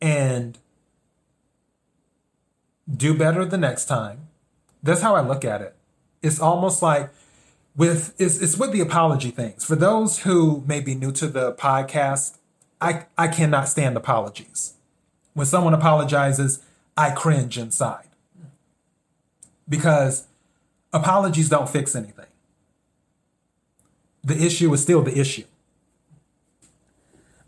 And 0.06 0.58
do 2.90 3.16
better 3.16 3.44
the 3.44 3.58
next 3.58 3.86
time. 3.86 4.28
That's 4.82 5.00
how 5.00 5.16
I 5.16 5.20
look 5.20 5.44
at 5.44 5.60
it 5.60 5.76
it's 6.26 6.40
almost 6.40 6.82
like 6.82 7.10
with 7.76 8.14
it's, 8.18 8.40
it's 8.40 8.56
with 8.56 8.72
the 8.72 8.80
apology 8.80 9.30
things. 9.30 9.64
For 9.64 9.76
those 9.76 10.20
who 10.20 10.64
may 10.66 10.80
be 10.80 10.94
new 10.94 11.12
to 11.12 11.28
the 11.28 11.52
podcast, 11.52 12.38
I, 12.80 13.06
I 13.16 13.28
cannot 13.28 13.68
stand 13.68 13.96
apologies. 13.96 14.74
When 15.34 15.46
someone 15.46 15.74
apologizes, 15.74 16.62
I 16.96 17.10
cringe 17.10 17.58
inside. 17.58 18.08
Because 19.68 20.26
apologies 20.92 21.48
don't 21.48 21.68
fix 21.68 21.94
anything. 21.94 22.26
The 24.24 24.44
issue 24.44 24.72
is 24.72 24.82
still 24.82 25.02
the 25.02 25.18
issue. 25.18 25.44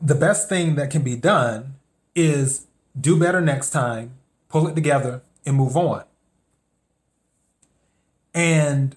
The 0.01 0.14
best 0.14 0.49
thing 0.49 0.77
that 0.77 0.90
can 0.90 1.03
be 1.03 1.16
done 1.16 1.75
is 2.19 2.67
do 3.01 3.19
better 3.19 3.41
next 3.41 3.71
time, 3.71 4.15
pull 4.49 4.67
it 4.67 4.75
together, 4.75 5.23
and 5.47 5.57
move 5.57 5.77
on. 5.77 6.05
And 8.35 8.97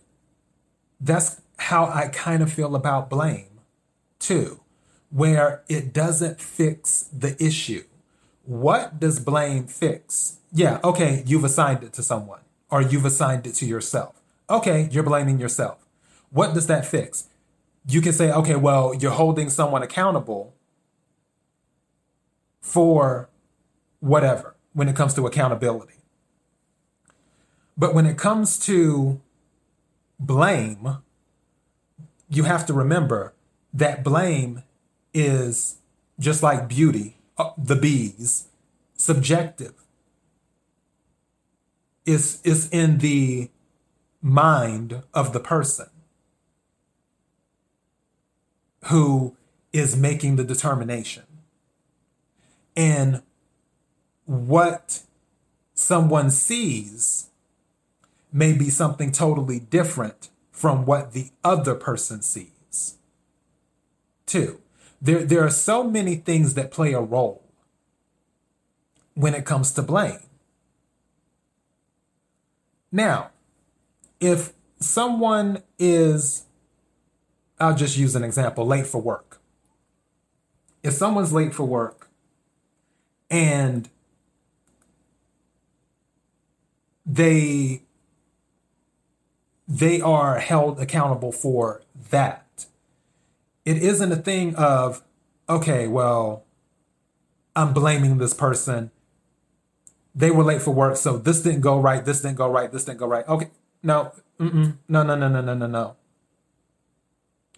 that's 1.00 1.42
how 1.58 1.86
I 1.86 2.08
kind 2.08 2.42
of 2.42 2.52
feel 2.52 2.76
about 2.76 3.10
blame, 3.10 3.60
too, 4.20 4.62
where 5.10 5.64
it 5.70 5.94
doesn't 5.94 6.42
fix 6.42 7.10
the 7.14 7.42
issue. 7.44 7.84
What 8.44 9.00
does 9.00 9.20
blame 9.20 9.68
fix? 9.68 10.40
Yeah, 10.52 10.80
okay, 10.84 11.24
you've 11.26 11.44
assigned 11.44 11.84
it 11.84 11.94
to 11.94 12.04
someone 12.04 12.42
or 12.70 12.82
you've 12.82 13.06
assigned 13.06 13.46
it 13.46 13.54
to 13.56 13.66
yourself. 13.66 14.20
Okay, 14.50 14.90
you're 14.92 15.04
blaming 15.04 15.40
yourself. 15.40 15.86
What 16.32 16.54
does 16.54 16.68
that 16.68 16.86
fix? 16.86 17.28
You 17.88 18.02
can 18.02 18.14
say, 18.14 18.32
okay, 18.32 18.56
well, 18.56 18.94
you're 18.94 19.12
holding 19.12 19.50
someone 19.50 19.84
accountable 19.84 20.54
for 22.72 23.28
whatever 24.00 24.56
when 24.72 24.88
it 24.88 24.96
comes 24.96 25.14
to 25.14 25.28
accountability. 25.28 25.96
But 27.78 27.94
when 27.94 28.06
it 28.06 28.18
comes 28.18 28.58
to 28.60 29.20
blame, 30.18 30.98
you 32.30 32.44
have 32.44 32.66
to 32.68 32.74
remember 32.74 33.34
that 33.74 34.06
blame 34.06 34.64
is 35.14 35.80
just 36.18 36.42
like 36.42 36.70
beauty, 36.70 37.18
uh, 37.38 37.52
the 37.58 37.76
bees, 37.76 38.48
subjective. 38.94 39.74
Is 42.06 42.42
is 42.44 42.70
in 42.70 43.00
the 43.00 43.50
mind 44.22 45.04
of 45.14 45.34
the 45.34 45.40
person 45.40 45.90
who 48.86 49.36
is 49.74 49.96
making 49.98 50.38
the 50.38 50.44
determination. 50.44 51.24
And 52.76 53.22
what 54.26 55.02
someone 55.74 56.30
sees 56.30 57.30
may 58.32 58.54
be 58.54 58.70
something 58.70 59.12
totally 59.12 59.60
different 59.60 60.30
from 60.52 60.86
what 60.86 61.14
the 61.14 61.32
other 61.44 61.76
person 61.76 62.22
sees. 62.22 62.96
Two, 64.26 64.62
there, 65.02 65.24
there 65.24 65.44
are 65.44 65.50
so 65.50 65.84
many 65.84 66.16
things 66.16 66.54
that 66.54 66.72
play 66.72 66.94
a 66.94 67.02
role 67.02 67.44
when 69.16 69.34
it 69.34 69.46
comes 69.46 69.74
to 69.74 69.82
blame. 69.82 70.20
Now, 72.92 73.32
if 74.20 74.54
someone 74.80 75.64
is, 75.80 76.44
I'll 77.60 77.76
just 77.76 77.98
use 77.98 78.16
an 78.16 78.24
example, 78.24 78.66
late 78.66 78.88
for 78.88 79.02
work. 79.02 79.42
If 80.84 80.94
someone's 80.94 81.34
late 81.34 81.54
for 81.54 81.66
work 81.66 82.01
and 83.32 83.89
they 87.06 87.82
they 89.67 90.02
are 90.02 90.39
held 90.39 90.80
accountable 90.80 91.32
for 91.32 91.82
that. 92.10 92.65
It 93.63 93.78
isn't 93.78 94.12
a 94.12 94.17
thing 94.17 94.54
of, 94.56 95.02
okay, 95.48 95.88
well, 95.88 96.44
I'm 97.56 97.74
blaming 97.74 98.17
this 98.17 98.34
person. 98.34 98.91
They 100.13 100.30
were 100.30 100.44
late 100.44 100.62
for 100.62 100.72
work, 100.72 100.98
so 100.98 101.17
this 101.17 101.41
didn't 101.41 101.62
go 101.62 101.80
right, 101.80 102.04
this 102.04 102.22
didn't 102.22 102.38
go 102.38 102.52
right, 102.52 102.70
this 102.70 102.84
didn't 102.84 103.00
go 103.00 103.08
right. 103.08 103.26
Okay, 103.30 103.50
no, 103.82 104.12
no, 104.39 104.74
no, 104.89 105.04
no, 105.04 105.15
no, 105.15 105.41
no, 105.41 105.54
no, 105.54 105.67
no. 105.67 105.96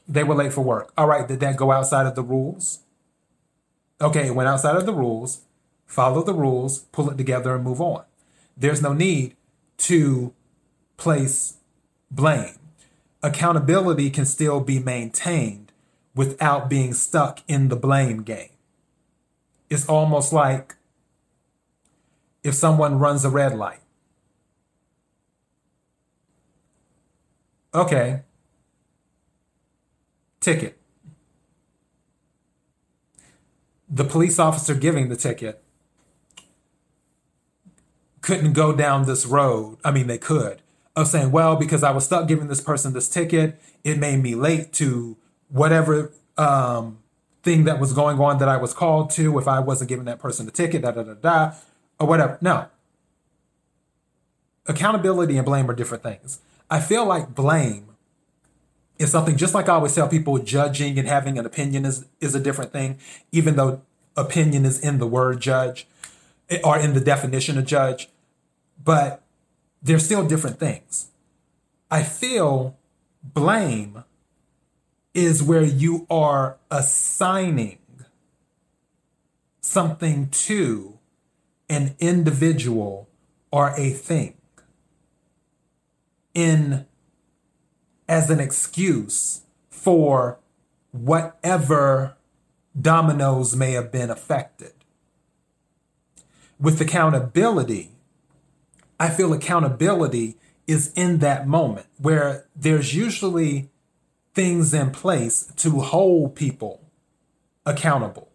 They 0.07 0.23
were 0.23 0.35
late 0.35 0.53
for 0.53 0.61
work. 0.61 0.93
All 0.95 1.07
right, 1.07 1.27
did 1.27 1.39
that 1.39 1.57
go 1.57 1.71
outside 1.71 2.05
of 2.05 2.13
the 2.13 2.21
rules? 2.21 2.79
Okay, 3.99 4.27
it 4.27 4.35
went 4.35 4.49
outside 4.49 4.75
of 4.75 4.85
the 4.85 4.93
rules. 4.93 5.41
Follow 5.85 6.23
the 6.23 6.33
rules, 6.33 6.79
pull 6.91 7.09
it 7.09 7.17
together, 7.17 7.55
and 7.55 7.63
move 7.63 7.81
on. 7.81 8.03
There's 8.57 8.81
no 8.81 8.93
need 8.93 9.35
to 9.77 10.33
place 10.97 11.57
blame. 12.09 12.55
Accountability 13.21 14.09
can 14.09 14.25
still 14.25 14.59
be 14.59 14.79
maintained 14.79 15.71
without 16.15 16.69
being 16.69 16.93
stuck 16.93 17.41
in 17.47 17.69
the 17.69 17.75
blame 17.75 18.21
game. 18.23 18.49
It's 19.69 19.87
almost 19.87 20.33
like 20.33 20.75
if 22.43 22.53
someone 22.53 22.99
runs 22.99 23.25
a 23.25 23.29
red 23.29 23.55
light. 23.55 23.79
Okay, 27.73 28.21
ticket. 30.39 30.77
The 33.89 34.03
police 34.03 34.37
officer 34.37 34.75
giving 34.75 35.09
the 35.09 35.15
ticket 35.15 35.62
couldn't 38.23 38.53
go 38.53 38.73
down 38.73 39.05
this 39.05 39.25
road. 39.27 39.77
I 39.83 39.91
mean, 39.91 40.07
they 40.07 40.17
could, 40.17 40.61
of 40.95 41.07
saying, 41.07 41.31
well, 41.31 41.55
because 41.55 41.83
I 41.83 41.91
was 41.91 42.05
stuck 42.05 42.27
giving 42.27 42.47
this 42.47 42.61
person 42.61 42.93
this 42.93 43.07
ticket, 43.07 43.61
it 43.83 43.99
made 43.99 44.23
me 44.23 44.33
late 44.33 44.73
to 44.73 45.17
whatever 45.49 46.11
um, 46.37 46.99
thing 47.43 47.65
that 47.65 47.79
was 47.79 47.93
going 47.93 48.19
on 48.19 48.39
that 48.39 48.49
I 48.49 48.57
was 48.57 48.73
called 48.73 49.11
to 49.11 49.37
if 49.37 49.47
I 49.47 49.59
wasn't 49.59 49.89
giving 49.89 50.05
that 50.05 50.19
person 50.19 50.45
the 50.45 50.51
ticket, 50.51 50.81
da 50.81 50.91
da 50.91 51.03
da 51.03 51.13
da, 51.13 51.53
or 51.99 52.07
whatever. 52.07 52.37
No. 52.41 52.67
Accountability 54.65 55.37
and 55.37 55.45
blame 55.45 55.69
are 55.69 55.75
different 55.75 56.01
things. 56.01 56.39
I 56.69 56.79
feel 56.79 57.05
like 57.05 57.35
blame 57.35 57.89
is 58.97 59.11
something 59.11 59.35
just 59.35 59.53
like 59.53 59.67
I 59.67 59.73
always 59.73 59.93
tell 59.93 60.07
people 60.07 60.37
judging 60.39 60.97
and 60.97 61.07
having 61.07 61.37
an 61.37 61.45
opinion 61.45 61.83
is, 61.83 62.05
is 62.21 62.33
a 62.33 62.39
different 62.39 62.71
thing, 62.71 62.99
even 63.33 63.57
though 63.57 63.81
opinion 64.15 64.63
is 64.63 64.79
in 64.79 64.99
the 64.99 65.07
word 65.07 65.41
judge 65.41 65.87
eh, 66.49 66.59
or 66.63 66.79
in 66.79 66.93
the 66.93 67.01
definition 67.01 67.57
of 67.57 67.65
judge, 67.65 68.07
but 68.83 69.23
they're 69.81 69.99
still 69.99 70.27
different 70.27 70.59
things. 70.59 71.11
I 71.89 72.03
feel 72.03 72.77
blame 73.23 74.03
is 75.13 75.43
where 75.43 75.63
you 75.63 76.07
are 76.09 76.57
assigning 76.71 77.77
something 79.61 80.29
to 80.29 80.97
an 81.69 81.95
individual 81.99 83.07
or 83.51 83.73
a 83.77 83.91
thing 83.91 84.35
in 86.33 86.85
as 88.07 88.29
an 88.29 88.39
excuse 88.39 89.41
for 89.69 90.39
whatever 90.91 92.15
dominoes 92.79 93.55
may 93.55 93.71
have 93.71 93.91
been 93.91 94.09
affected. 94.09 94.73
With 96.59 96.81
accountability, 96.81 97.92
I 99.03 99.09
feel 99.09 99.33
accountability 99.33 100.37
is 100.65 100.93
in 100.95 101.17
that 101.17 101.45
moment 101.45 101.87
where 101.97 102.45
there's 102.55 102.95
usually 102.95 103.69
things 104.33 104.73
in 104.73 104.91
place 104.91 105.51
to 105.57 105.81
hold 105.81 106.35
people 106.35 106.79
accountable. 107.65 108.29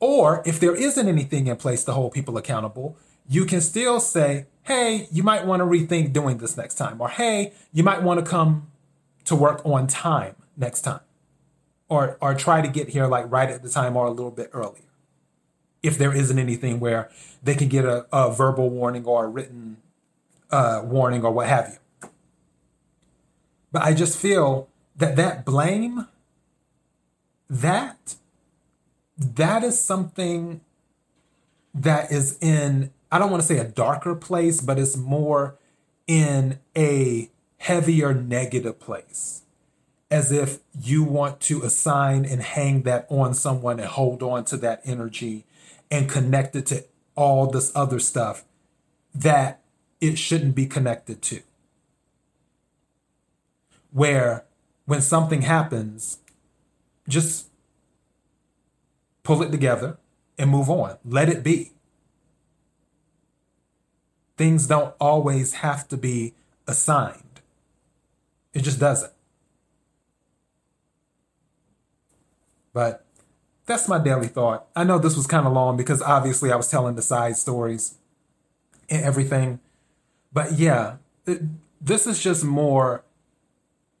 Or 0.00 0.42
if 0.46 0.58
there 0.60 0.74
isn't 0.74 1.06
anything 1.06 1.46
in 1.46 1.56
place 1.56 1.84
to 1.84 1.92
hold 1.92 2.12
people 2.12 2.38
accountable, 2.38 2.96
you 3.28 3.44
can 3.44 3.60
still 3.60 4.00
say, 4.00 4.46
hey, 4.62 5.08
you 5.12 5.22
might 5.22 5.44
want 5.44 5.60
to 5.60 5.66
rethink 5.66 6.14
doing 6.14 6.38
this 6.38 6.56
next 6.56 6.76
time. 6.76 7.02
Or 7.02 7.10
hey, 7.10 7.52
you 7.74 7.82
might 7.82 8.02
want 8.02 8.18
to 8.18 8.24
come 8.24 8.68
to 9.26 9.36
work 9.36 9.60
on 9.66 9.88
time 9.88 10.36
next 10.56 10.80
time. 10.80 11.00
Or, 11.90 12.16
or 12.22 12.34
try 12.34 12.62
to 12.62 12.68
get 12.68 12.88
here 12.88 13.06
like 13.06 13.30
right 13.30 13.50
at 13.50 13.62
the 13.62 13.68
time 13.68 13.94
or 13.94 14.06
a 14.06 14.10
little 14.10 14.30
bit 14.30 14.48
earlier. 14.54 14.88
If 15.82 15.98
there 15.98 16.14
isn't 16.14 16.38
anything 16.38 16.80
where 16.80 17.10
they 17.42 17.54
can 17.54 17.68
get 17.68 17.84
a, 17.84 18.06
a 18.10 18.34
verbal 18.34 18.70
warning 18.70 19.04
or 19.04 19.26
a 19.26 19.28
written 19.28 19.76
uh, 20.50 20.82
warning 20.84 21.24
or 21.24 21.32
what 21.32 21.48
have 21.48 21.68
you. 21.68 22.08
But 23.72 23.82
I 23.82 23.94
just 23.94 24.18
feel 24.18 24.68
that 24.96 25.16
that 25.16 25.44
blame 25.44 26.08
that 27.50 28.16
that 29.16 29.64
is 29.64 29.80
something 29.80 30.60
that 31.74 32.12
is 32.12 32.38
in 32.40 32.90
I 33.10 33.18
don't 33.18 33.30
want 33.30 33.42
to 33.42 33.46
say 33.48 33.58
a 33.58 33.64
darker 33.64 34.14
place, 34.14 34.60
but 34.60 34.78
it's 34.78 34.96
more 34.96 35.56
in 36.06 36.58
a 36.76 37.30
heavier 37.58 38.12
negative 38.12 38.78
place. 38.78 39.42
As 40.10 40.30
if 40.32 40.58
you 40.78 41.04
want 41.04 41.40
to 41.40 41.62
assign 41.62 42.24
and 42.24 42.42
hang 42.42 42.82
that 42.82 43.06
on 43.10 43.34
someone 43.34 43.78
and 43.78 43.88
hold 43.88 44.22
on 44.22 44.44
to 44.46 44.56
that 44.58 44.80
energy 44.84 45.44
and 45.90 46.08
connect 46.08 46.56
it 46.56 46.66
to 46.66 46.84
all 47.14 47.46
this 47.46 47.72
other 47.74 47.98
stuff 47.98 48.44
that 49.14 49.60
it 50.00 50.18
shouldn't 50.18 50.54
be 50.54 50.66
connected 50.66 51.22
to. 51.22 51.40
Where 53.90 54.44
when 54.86 55.00
something 55.00 55.42
happens, 55.42 56.18
just 57.08 57.48
pull 59.22 59.42
it 59.42 59.50
together 59.50 59.98
and 60.38 60.50
move 60.50 60.70
on. 60.70 60.96
Let 61.04 61.28
it 61.28 61.42
be. 61.42 61.72
Things 64.36 64.66
don't 64.66 64.94
always 65.00 65.54
have 65.54 65.88
to 65.88 65.96
be 65.96 66.34
assigned, 66.66 67.40
it 68.54 68.62
just 68.62 68.78
doesn't. 68.78 69.12
But 72.72 73.04
that's 73.66 73.88
my 73.88 73.98
daily 73.98 74.28
thought. 74.28 74.66
I 74.76 74.84
know 74.84 74.98
this 74.98 75.16
was 75.16 75.26
kind 75.26 75.46
of 75.46 75.52
long 75.52 75.76
because 75.76 76.00
obviously 76.00 76.52
I 76.52 76.56
was 76.56 76.70
telling 76.70 76.94
the 76.94 77.02
side 77.02 77.36
stories 77.36 77.96
and 78.88 79.02
everything. 79.02 79.60
But 80.32 80.58
yeah, 80.58 80.96
this 81.80 82.06
is 82.06 82.22
just 82.22 82.44
more 82.44 83.04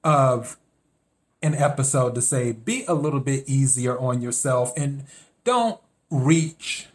of 0.04 0.56
an 1.42 1.54
episode 1.54 2.14
to 2.14 2.22
say 2.22 2.52
be 2.52 2.84
a 2.86 2.94
little 2.94 3.20
bit 3.20 3.44
easier 3.48 3.98
on 3.98 4.20
yourself 4.20 4.72
and 4.76 5.04
don't 5.44 5.80
reach 6.10 6.88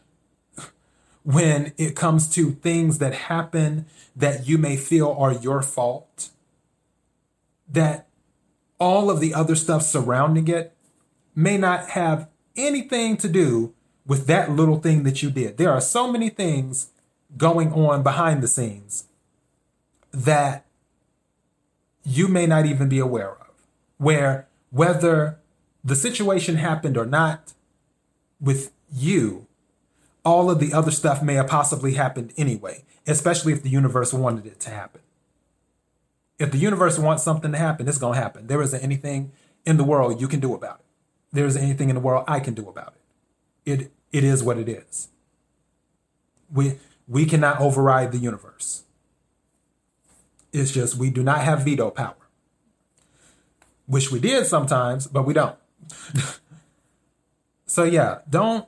when 1.24 1.74
it 1.78 1.96
comes 1.96 2.28
to 2.36 2.52
things 2.52 2.98
that 3.00 3.14
happen 3.14 3.86
that 4.16 4.48
you 4.48 4.58
may 4.58 4.76
feel 4.76 5.16
are 5.18 5.34
your 5.34 5.62
fault. 5.62 6.30
That 7.70 8.08
all 8.80 9.10
of 9.10 9.20
the 9.20 9.34
other 9.34 9.56
stuff 9.56 9.82
surrounding 9.82 10.48
it 10.48 10.76
may 11.34 11.58
not 11.58 11.90
have 11.92 12.28
anything 12.56 13.18
to 13.18 13.30
do 13.30 13.74
with 14.06 14.28
that 14.28 14.52
little 14.52 14.80
thing 14.80 15.04
that 15.04 15.24
you 15.24 15.32
did. 15.32 15.58
There 15.58 15.72
are 15.72 15.82
so 15.82 16.12
many 16.12 16.30
things 16.30 16.90
going 17.38 17.72
on 17.72 18.04
behind 18.04 18.44
the 18.44 18.48
scenes 18.48 19.08
that 20.14 20.66
you 22.04 22.28
may 22.28 22.46
not 22.46 22.66
even 22.66 22.88
be 22.88 23.00
aware 23.00 23.32
of 23.32 23.44
where 23.98 24.48
whether 24.70 25.40
the 25.84 25.96
situation 25.96 26.56
happened 26.56 26.98
or 26.98 27.06
not 27.06 27.54
with 28.40 28.72
you, 28.92 29.48
all 30.26 30.50
of 30.50 30.60
the 30.60 30.74
other 30.74 30.92
stuff 30.92 31.22
may 31.22 31.36
have 31.36 31.48
possibly 31.48 31.94
happened 31.94 32.34
anyway, 32.38 32.84
especially 33.08 33.54
if 33.54 33.64
the 33.64 33.70
universe 33.70 34.14
wanted 34.14 34.46
it 34.46 34.60
to 34.62 34.70
happen. 34.70 35.02
If 36.40 36.52
the 36.52 36.58
universe 36.58 36.98
wants 36.98 37.24
something 37.24 37.52
to 37.52 37.58
happen, 37.58 37.88
it's 37.88 37.98
going 37.98 38.16
to 38.16 38.22
happen. 38.22 38.48
There 38.48 38.62
isn't 38.62 38.82
anything 38.82 39.32
in 39.66 39.78
the 39.78 39.84
world 39.84 40.20
you 40.20 40.28
can 40.28 40.40
do 40.40 40.54
about 40.54 40.80
it. 40.80 40.86
There 41.32 41.46
isn't 41.46 41.62
anything 41.62 41.90
in 41.90 41.96
the 41.96 42.02
world 42.02 42.26
I 42.28 42.40
can 42.40 42.54
do 42.54 42.68
about 42.68 42.94
it. 42.96 43.72
It 43.72 43.92
it 44.12 44.24
is 44.24 44.44
what 44.44 44.58
it 44.58 44.70
is. 44.70 45.08
We 46.52 46.80
we 47.08 47.26
cannot 47.26 47.60
override 47.60 48.12
the 48.12 48.18
universe. 48.18 48.83
It's 50.54 50.72
just 50.72 50.96
we 50.96 51.10
do 51.10 51.24
not 51.24 51.42
have 51.42 51.66
veto 51.66 51.90
power. 51.90 52.16
Wish 53.88 54.12
we 54.12 54.20
did 54.20 54.46
sometimes, 54.46 55.08
but 55.08 55.26
we 55.26 55.34
don't. 55.34 55.58
so, 57.66 57.84
yeah, 57.84 58.20
don't 58.30 58.68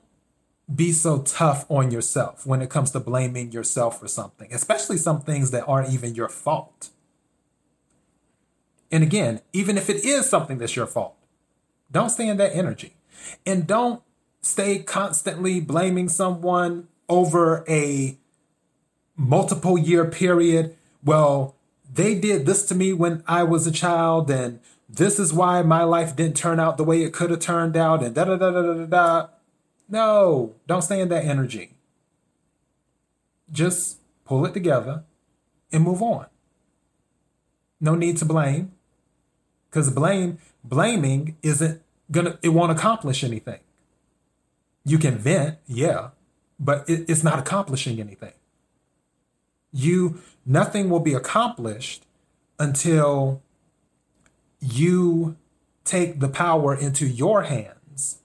be 0.74 0.92
so 0.92 1.22
tough 1.22 1.66
on 1.70 1.92
yourself 1.92 2.46
when 2.46 2.62
it 2.62 2.70
comes 2.70 2.92
to 2.92 3.00
blaming 3.00 3.52
yourself 3.52 4.00
for 4.00 4.08
something, 4.08 4.52
especially 4.52 4.98
some 4.98 5.22
things 5.22 5.52
that 5.52 5.64
aren't 5.68 5.94
even 5.94 6.16
your 6.16 6.28
fault. 6.28 6.90
And 8.92 9.04
again, 9.04 9.42
even 9.54 9.78
if 9.78 9.90
it 9.90 10.04
is 10.04 10.28
something 10.28 10.58
that's 10.58 10.76
your 10.76 10.88
fault, 10.88 11.16
don't 11.92 12.10
stay 12.10 12.28
in 12.28 12.38
that 12.38 12.56
energy. 12.56 12.96
And 13.46 13.68
don't 13.68 14.02
stay 14.42 14.80
constantly 14.80 15.60
blaming 15.60 16.10
someone 16.10 16.88
over 17.08 17.64
a 17.68 18.18
multiple 19.16 19.78
year 19.78 20.06
period. 20.06 20.76
Well, 21.04 21.55
they 21.96 22.16
did 22.16 22.46
this 22.46 22.66
to 22.68 22.76
me 22.76 22.94
when 22.94 23.24
I 23.26 23.44
was 23.44 23.66
a 23.66 23.72
child, 23.72 24.30
and 24.30 24.60
this 24.90 25.18
is 25.18 25.34
why 25.34 25.62
my 25.62 25.84
life 25.84 26.16
didn't 26.16 26.36
turn 26.36 26.60
out 26.60 26.78
the 26.78 26.84
way 26.84 27.02
it 27.04 27.14
could 27.14 27.30
have 27.32 27.40
turned 27.40 27.78
out, 27.78 28.04
and 28.04 28.14
da 28.14 28.26
da 28.26 28.36
da 28.36 28.52
da 28.52 28.62
da 28.62 28.86
da. 28.86 29.28
No, 29.88 30.56
don't 30.68 30.82
stay 30.82 31.00
in 31.00 31.10
that 31.10 31.26
energy. 31.26 31.72
Just 33.52 34.00
pull 34.26 34.46
it 34.46 34.54
together 34.54 35.04
and 35.72 35.84
move 35.84 36.02
on. 36.02 36.26
No 37.80 37.96
need 37.96 38.18
to 38.18 38.26
blame. 38.26 38.72
Because 39.70 39.90
blame, 39.90 40.40
blaming 40.64 41.38
isn't 41.44 41.82
gonna, 42.12 42.40
it 42.42 42.50
won't 42.50 42.72
accomplish 42.72 43.24
anything. 43.24 43.60
You 44.84 44.98
can 44.98 45.18
vent, 45.18 45.58
yeah, 45.68 46.10
but 46.60 46.90
it, 46.90 47.10
it's 47.10 47.24
not 47.24 47.40
accomplishing 47.40 48.00
anything. 48.00 48.34
You, 49.76 50.22
nothing 50.46 50.90
will 50.90 51.02
be 51.02 51.14
accomplished 51.14 52.06
until 52.58 53.42
you 54.62 55.36
take 55.84 56.22
the 56.22 56.30
power 56.30 56.74
into 56.74 57.06
your 57.06 57.44
hands 57.44 58.22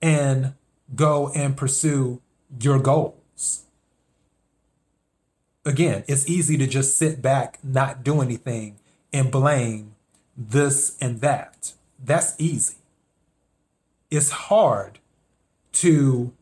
and 0.00 0.54
go 0.94 1.30
and 1.34 1.54
pursue 1.54 2.22
your 2.58 2.78
goals. 2.78 3.64
Again, 5.66 6.02
it's 6.08 6.26
easy 6.28 6.56
to 6.56 6.66
just 6.66 6.96
sit 6.96 7.20
back, 7.20 7.58
not 7.62 8.02
do 8.02 8.22
anything, 8.22 8.76
and 9.12 9.30
blame 9.30 9.94
this 10.34 10.96
and 10.98 11.20
that. 11.20 11.74
That's 12.02 12.34
easy. 12.40 12.76
It's 14.10 14.30
hard 14.30 14.98
to 15.72 16.32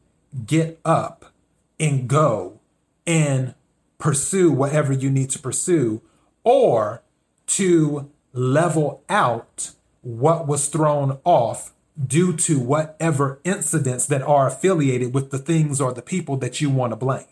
get 0.46 0.78
up 0.84 1.32
and 1.80 2.06
go 2.08 2.60
and 3.04 3.54
pursue 3.98 4.50
whatever 4.52 4.92
you 4.92 5.10
need 5.10 5.30
to 5.30 5.38
pursue 5.38 6.00
or 6.44 7.02
to 7.46 8.10
level 8.32 9.02
out 9.08 9.72
what 10.02 10.46
was 10.46 10.68
thrown 10.68 11.18
off 11.24 11.72
due 12.06 12.36
to 12.36 12.60
whatever 12.60 13.40
incidents 13.42 14.06
that 14.06 14.22
are 14.22 14.46
affiliated 14.46 15.12
with 15.12 15.30
the 15.30 15.38
things 15.38 15.80
or 15.80 15.92
the 15.92 16.02
people 16.02 16.36
that 16.36 16.60
you 16.60 16.70
want 16.70 16.92
to 16.92 16.96
blame. 16.96 17.24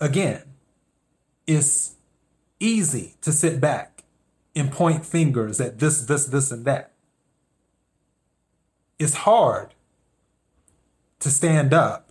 Again, 0.00 0.42
it's 1.46 1.96
easy 2.60 3.16
to 3.20 3.32
sit 3.32 3.60
back 3.60 4.04
and 4.54 4.70
point 4.70 5.04
fingers 5.04 5.60
at 5.60 5.80
this, 5.80 6.02
this, 6.02 6.26
this, 6.26 6.52
and 6.52 6.64
that. 6.64 6.92
It's 8.98 9.14
hard 9.14 9.74
to 11.20 11.30
stand 11.30 11.74
up 11.74 12.08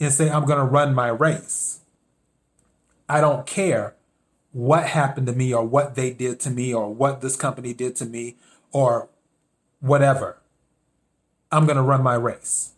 and 0.00 0.12
say, 0.12 0.30
I'm 0.30 0.44
going 0.44 0.58
to 0.58 0.64
run 0.64 0.94
my 0.94 1.08
race. 1.08 1.80
I 3.08 3.20
don't 3.20 3.46
care 3.46 3.94
what 4.52 4.86
happened 4.86 5.26
to 5.26 5.32
me 5.32 5.52
or 5.52 5.64
what 5.64 5.94
they 5.94 6.12
did 6.12 6.40
to 6.40 6.50
me 6.50 6.72
or 6.72 6.92
what 6.92 7.20
this 7.20 7.36
company 7.36 7.74
did 7.74 7.96
to 7.96 8.06
me 8.06 8.36
or 8.72 9.08
whatever. 9.80 10.38
I'm 11.50 11.66
going 11.66 11.76
to 11.76 11.82
run 11.82 12.02
my 12.02 12.14
race. 12.14 12.72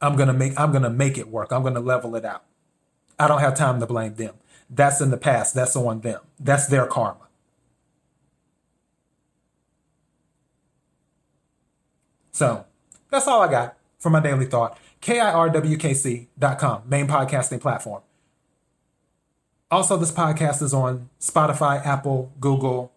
I'm 0.00 0.16
going 0.16 0.28
to 0.28 0.34
make 0.34 0.58
I'm 0.58 0.72
going 0.72 0.82
to 0.82 0.90
make 0.90 1.16
it 1.16 1.28
work. 1.28 1.52
I'm 1.52 1.62
going 1.62 1.74
to 1.74 1.80
level 1.80 2.14
it 2.16 2.24
out. 2.24 2.44
I 3.18 3.28
don't 3.28 3.40
have 3.40 3.56
time 3.56 3.80
to 3.80 3.86
blame 3.86 4.14
them. 4.14 4.34
That's 4.68 5.00
in 5.00 5.10
the 5.10 5.16
past. 5.16 5.54
That's 5.54 5.74
on 5.74 6.00
them. 6.00 6.20
That's 6.38 6.66
their 6.66 6.86
karma. 6.86 7.20
So, 12.32 12.66
that's 13.10 13.26
all 13.26 13.40
I 13.40 13.50
got 13.50 13.75
for 13.98 14.10
my 14.10 14.20
daily 14.20 14.46
thought. 14.46 14.78
KIRWKC.com, 15.02 16.82
main 16.86 17.06
podcasting 17.06 17.60
platform. 17.60 18.02
Also, 19.70 19.96
this 19.96 20.12
podcast 20.12 20.62
is 20.62 20.72
on 20.72 21.08
Spotify, 21.20 21.84
Apple, 21.84 22.32
Google, 22.40 22.92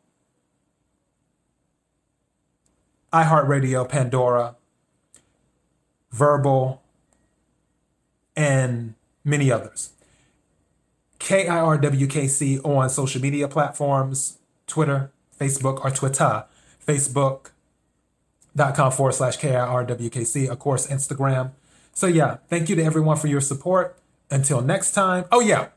iHeartRadio, 3.12 3.90
Pandora, 3.90 4.56
Verbal, 6.12 6.82
and 8.36 8.94
many 9.24 9.52
others. 9.52 9.92
KIRWKC 11.20 12.64
on 12.66 12.90
social 12.90 13.22
media 13.22 13.48
platforms 13.48 14.38
Twitter, 14.68 15.12
Facebook, 15.40 15.84
or 15.84 15.92
Twitter, 15.92 16.46
Facebook.com 18.60 18.92
forward 18.92 19.14
slash 19.14 19.38
KIRWKC, 19.38 20.50
of 20.50 20.60
course, 20.60 20.88
Instagram. 20.88 21.52
So, 21.94 22.08
yeah, 22.08 22.38
thank 22.48 22.70
you 22.70 22.76
to 22.76 22.84
everyone 22.84 23.18
for 23.18 23.28
your 23.28 23.42
support. 23.42 23.98
Until 24.32 24.62
next 24.62 24.92
time. 24.92 25.26
Oh, 25.32 25.40
yeah 25.40 25.70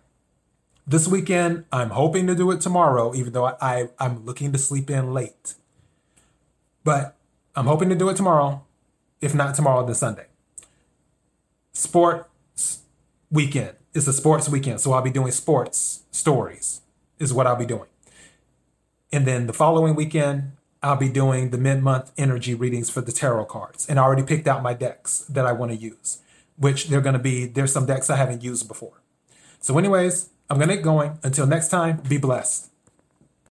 this 0.87 1.07
weekend, 1.07 1.64
I'm 1.73 1.90
hoping 1.90 2.27
to 2.27 2.35
do 2.35 2.51
it 2.51 2.61
tomorrow, 2.61 3.14
even 3.14 3.33
though 3.33 3.47
I, 3.47 3.57
I, 3.61 3.88
am 4.01 4.25
looking 4.25 4.53
to 4.53 4.59
sleep 4.59 4.90
in 4.90 5.12
late. 5.12 5.55
But 6.85 7.16
I'm 7.55 7.66
hoping 7.66 7.88
to 7.90 7.95
do 7.95 8.09
it 8.09 8.16
tomorrow. 8.16 8.64
If 9.21 9.35
not 9.35 9.55
tomorrow, 9.55 9.87
then 9.87 9.95
Sunday. 9.95 10.27
Sports 11.73 12.81
weekend. 13.31 13.77
It's 13.95 14.09
a 14.09 14.12
sports 14.12 14.49
weekend. 14.49 14.81
So 14.81 14.92
I'll 14.92 15.03
be 15.03 15.11
doing 15.11 15.31
sports 15.31 16.03
stories, 16.11 16.81
is 17.18 17.33
what 17.33 17.47
I'll 17.47 17.57
be 17.57 17.66
doing. 17.66 17.88
And 19.12 19.27
then 19.27 19.47
the 19.47 19.53
following 19.53 19.95
weekend, 19.95 20.53
I'll 20.83 20.97
be 20.97 21.09
doing 21.09 21.51
the 21.51 21.59
mid 21.59 21.83
month 21.83 22.12
energy 22.18 22.55
readings 22.55 22.90
for 22.90 23.01
the 23.01 23.12
tarot 23.12 23.45
cards. 23.47 23.87
And 23.88 23.99
I 23.99 24.03
already 24.03 24.25
picked 24.25 24.49
out 24.49 24.62
my 24.62 24.75
decks 24.75 25.21
that 25.29 25.47
I 25.47 25.53
want 25.53 25.71
to 25.71 25.77
use, 25.77 26.18
which 26.57 26.88
they're 26.88 27.01
going 27.01 27.12
to 27.12 27.21
be, 27.21 27.47
there's 27.47 27.73
some 27.73 27.87
decks 27.87 28.11
I 28.11 28.16
haven't 28.16 28.42
used 28.42 28.66
before. 28.66 29.01
So, 29.61 29.79
anyways, 29.79 30.31
I'm 30.51 30.59
going 30.59 30.68
to 30.68 30.75
get 30.75 30.85
going. 30.85 31.18
Until 31.23 31.47
next 31.47 31.68
time, 31.68 31.99
be 32.09 32.18
blessed. 32.18 32.72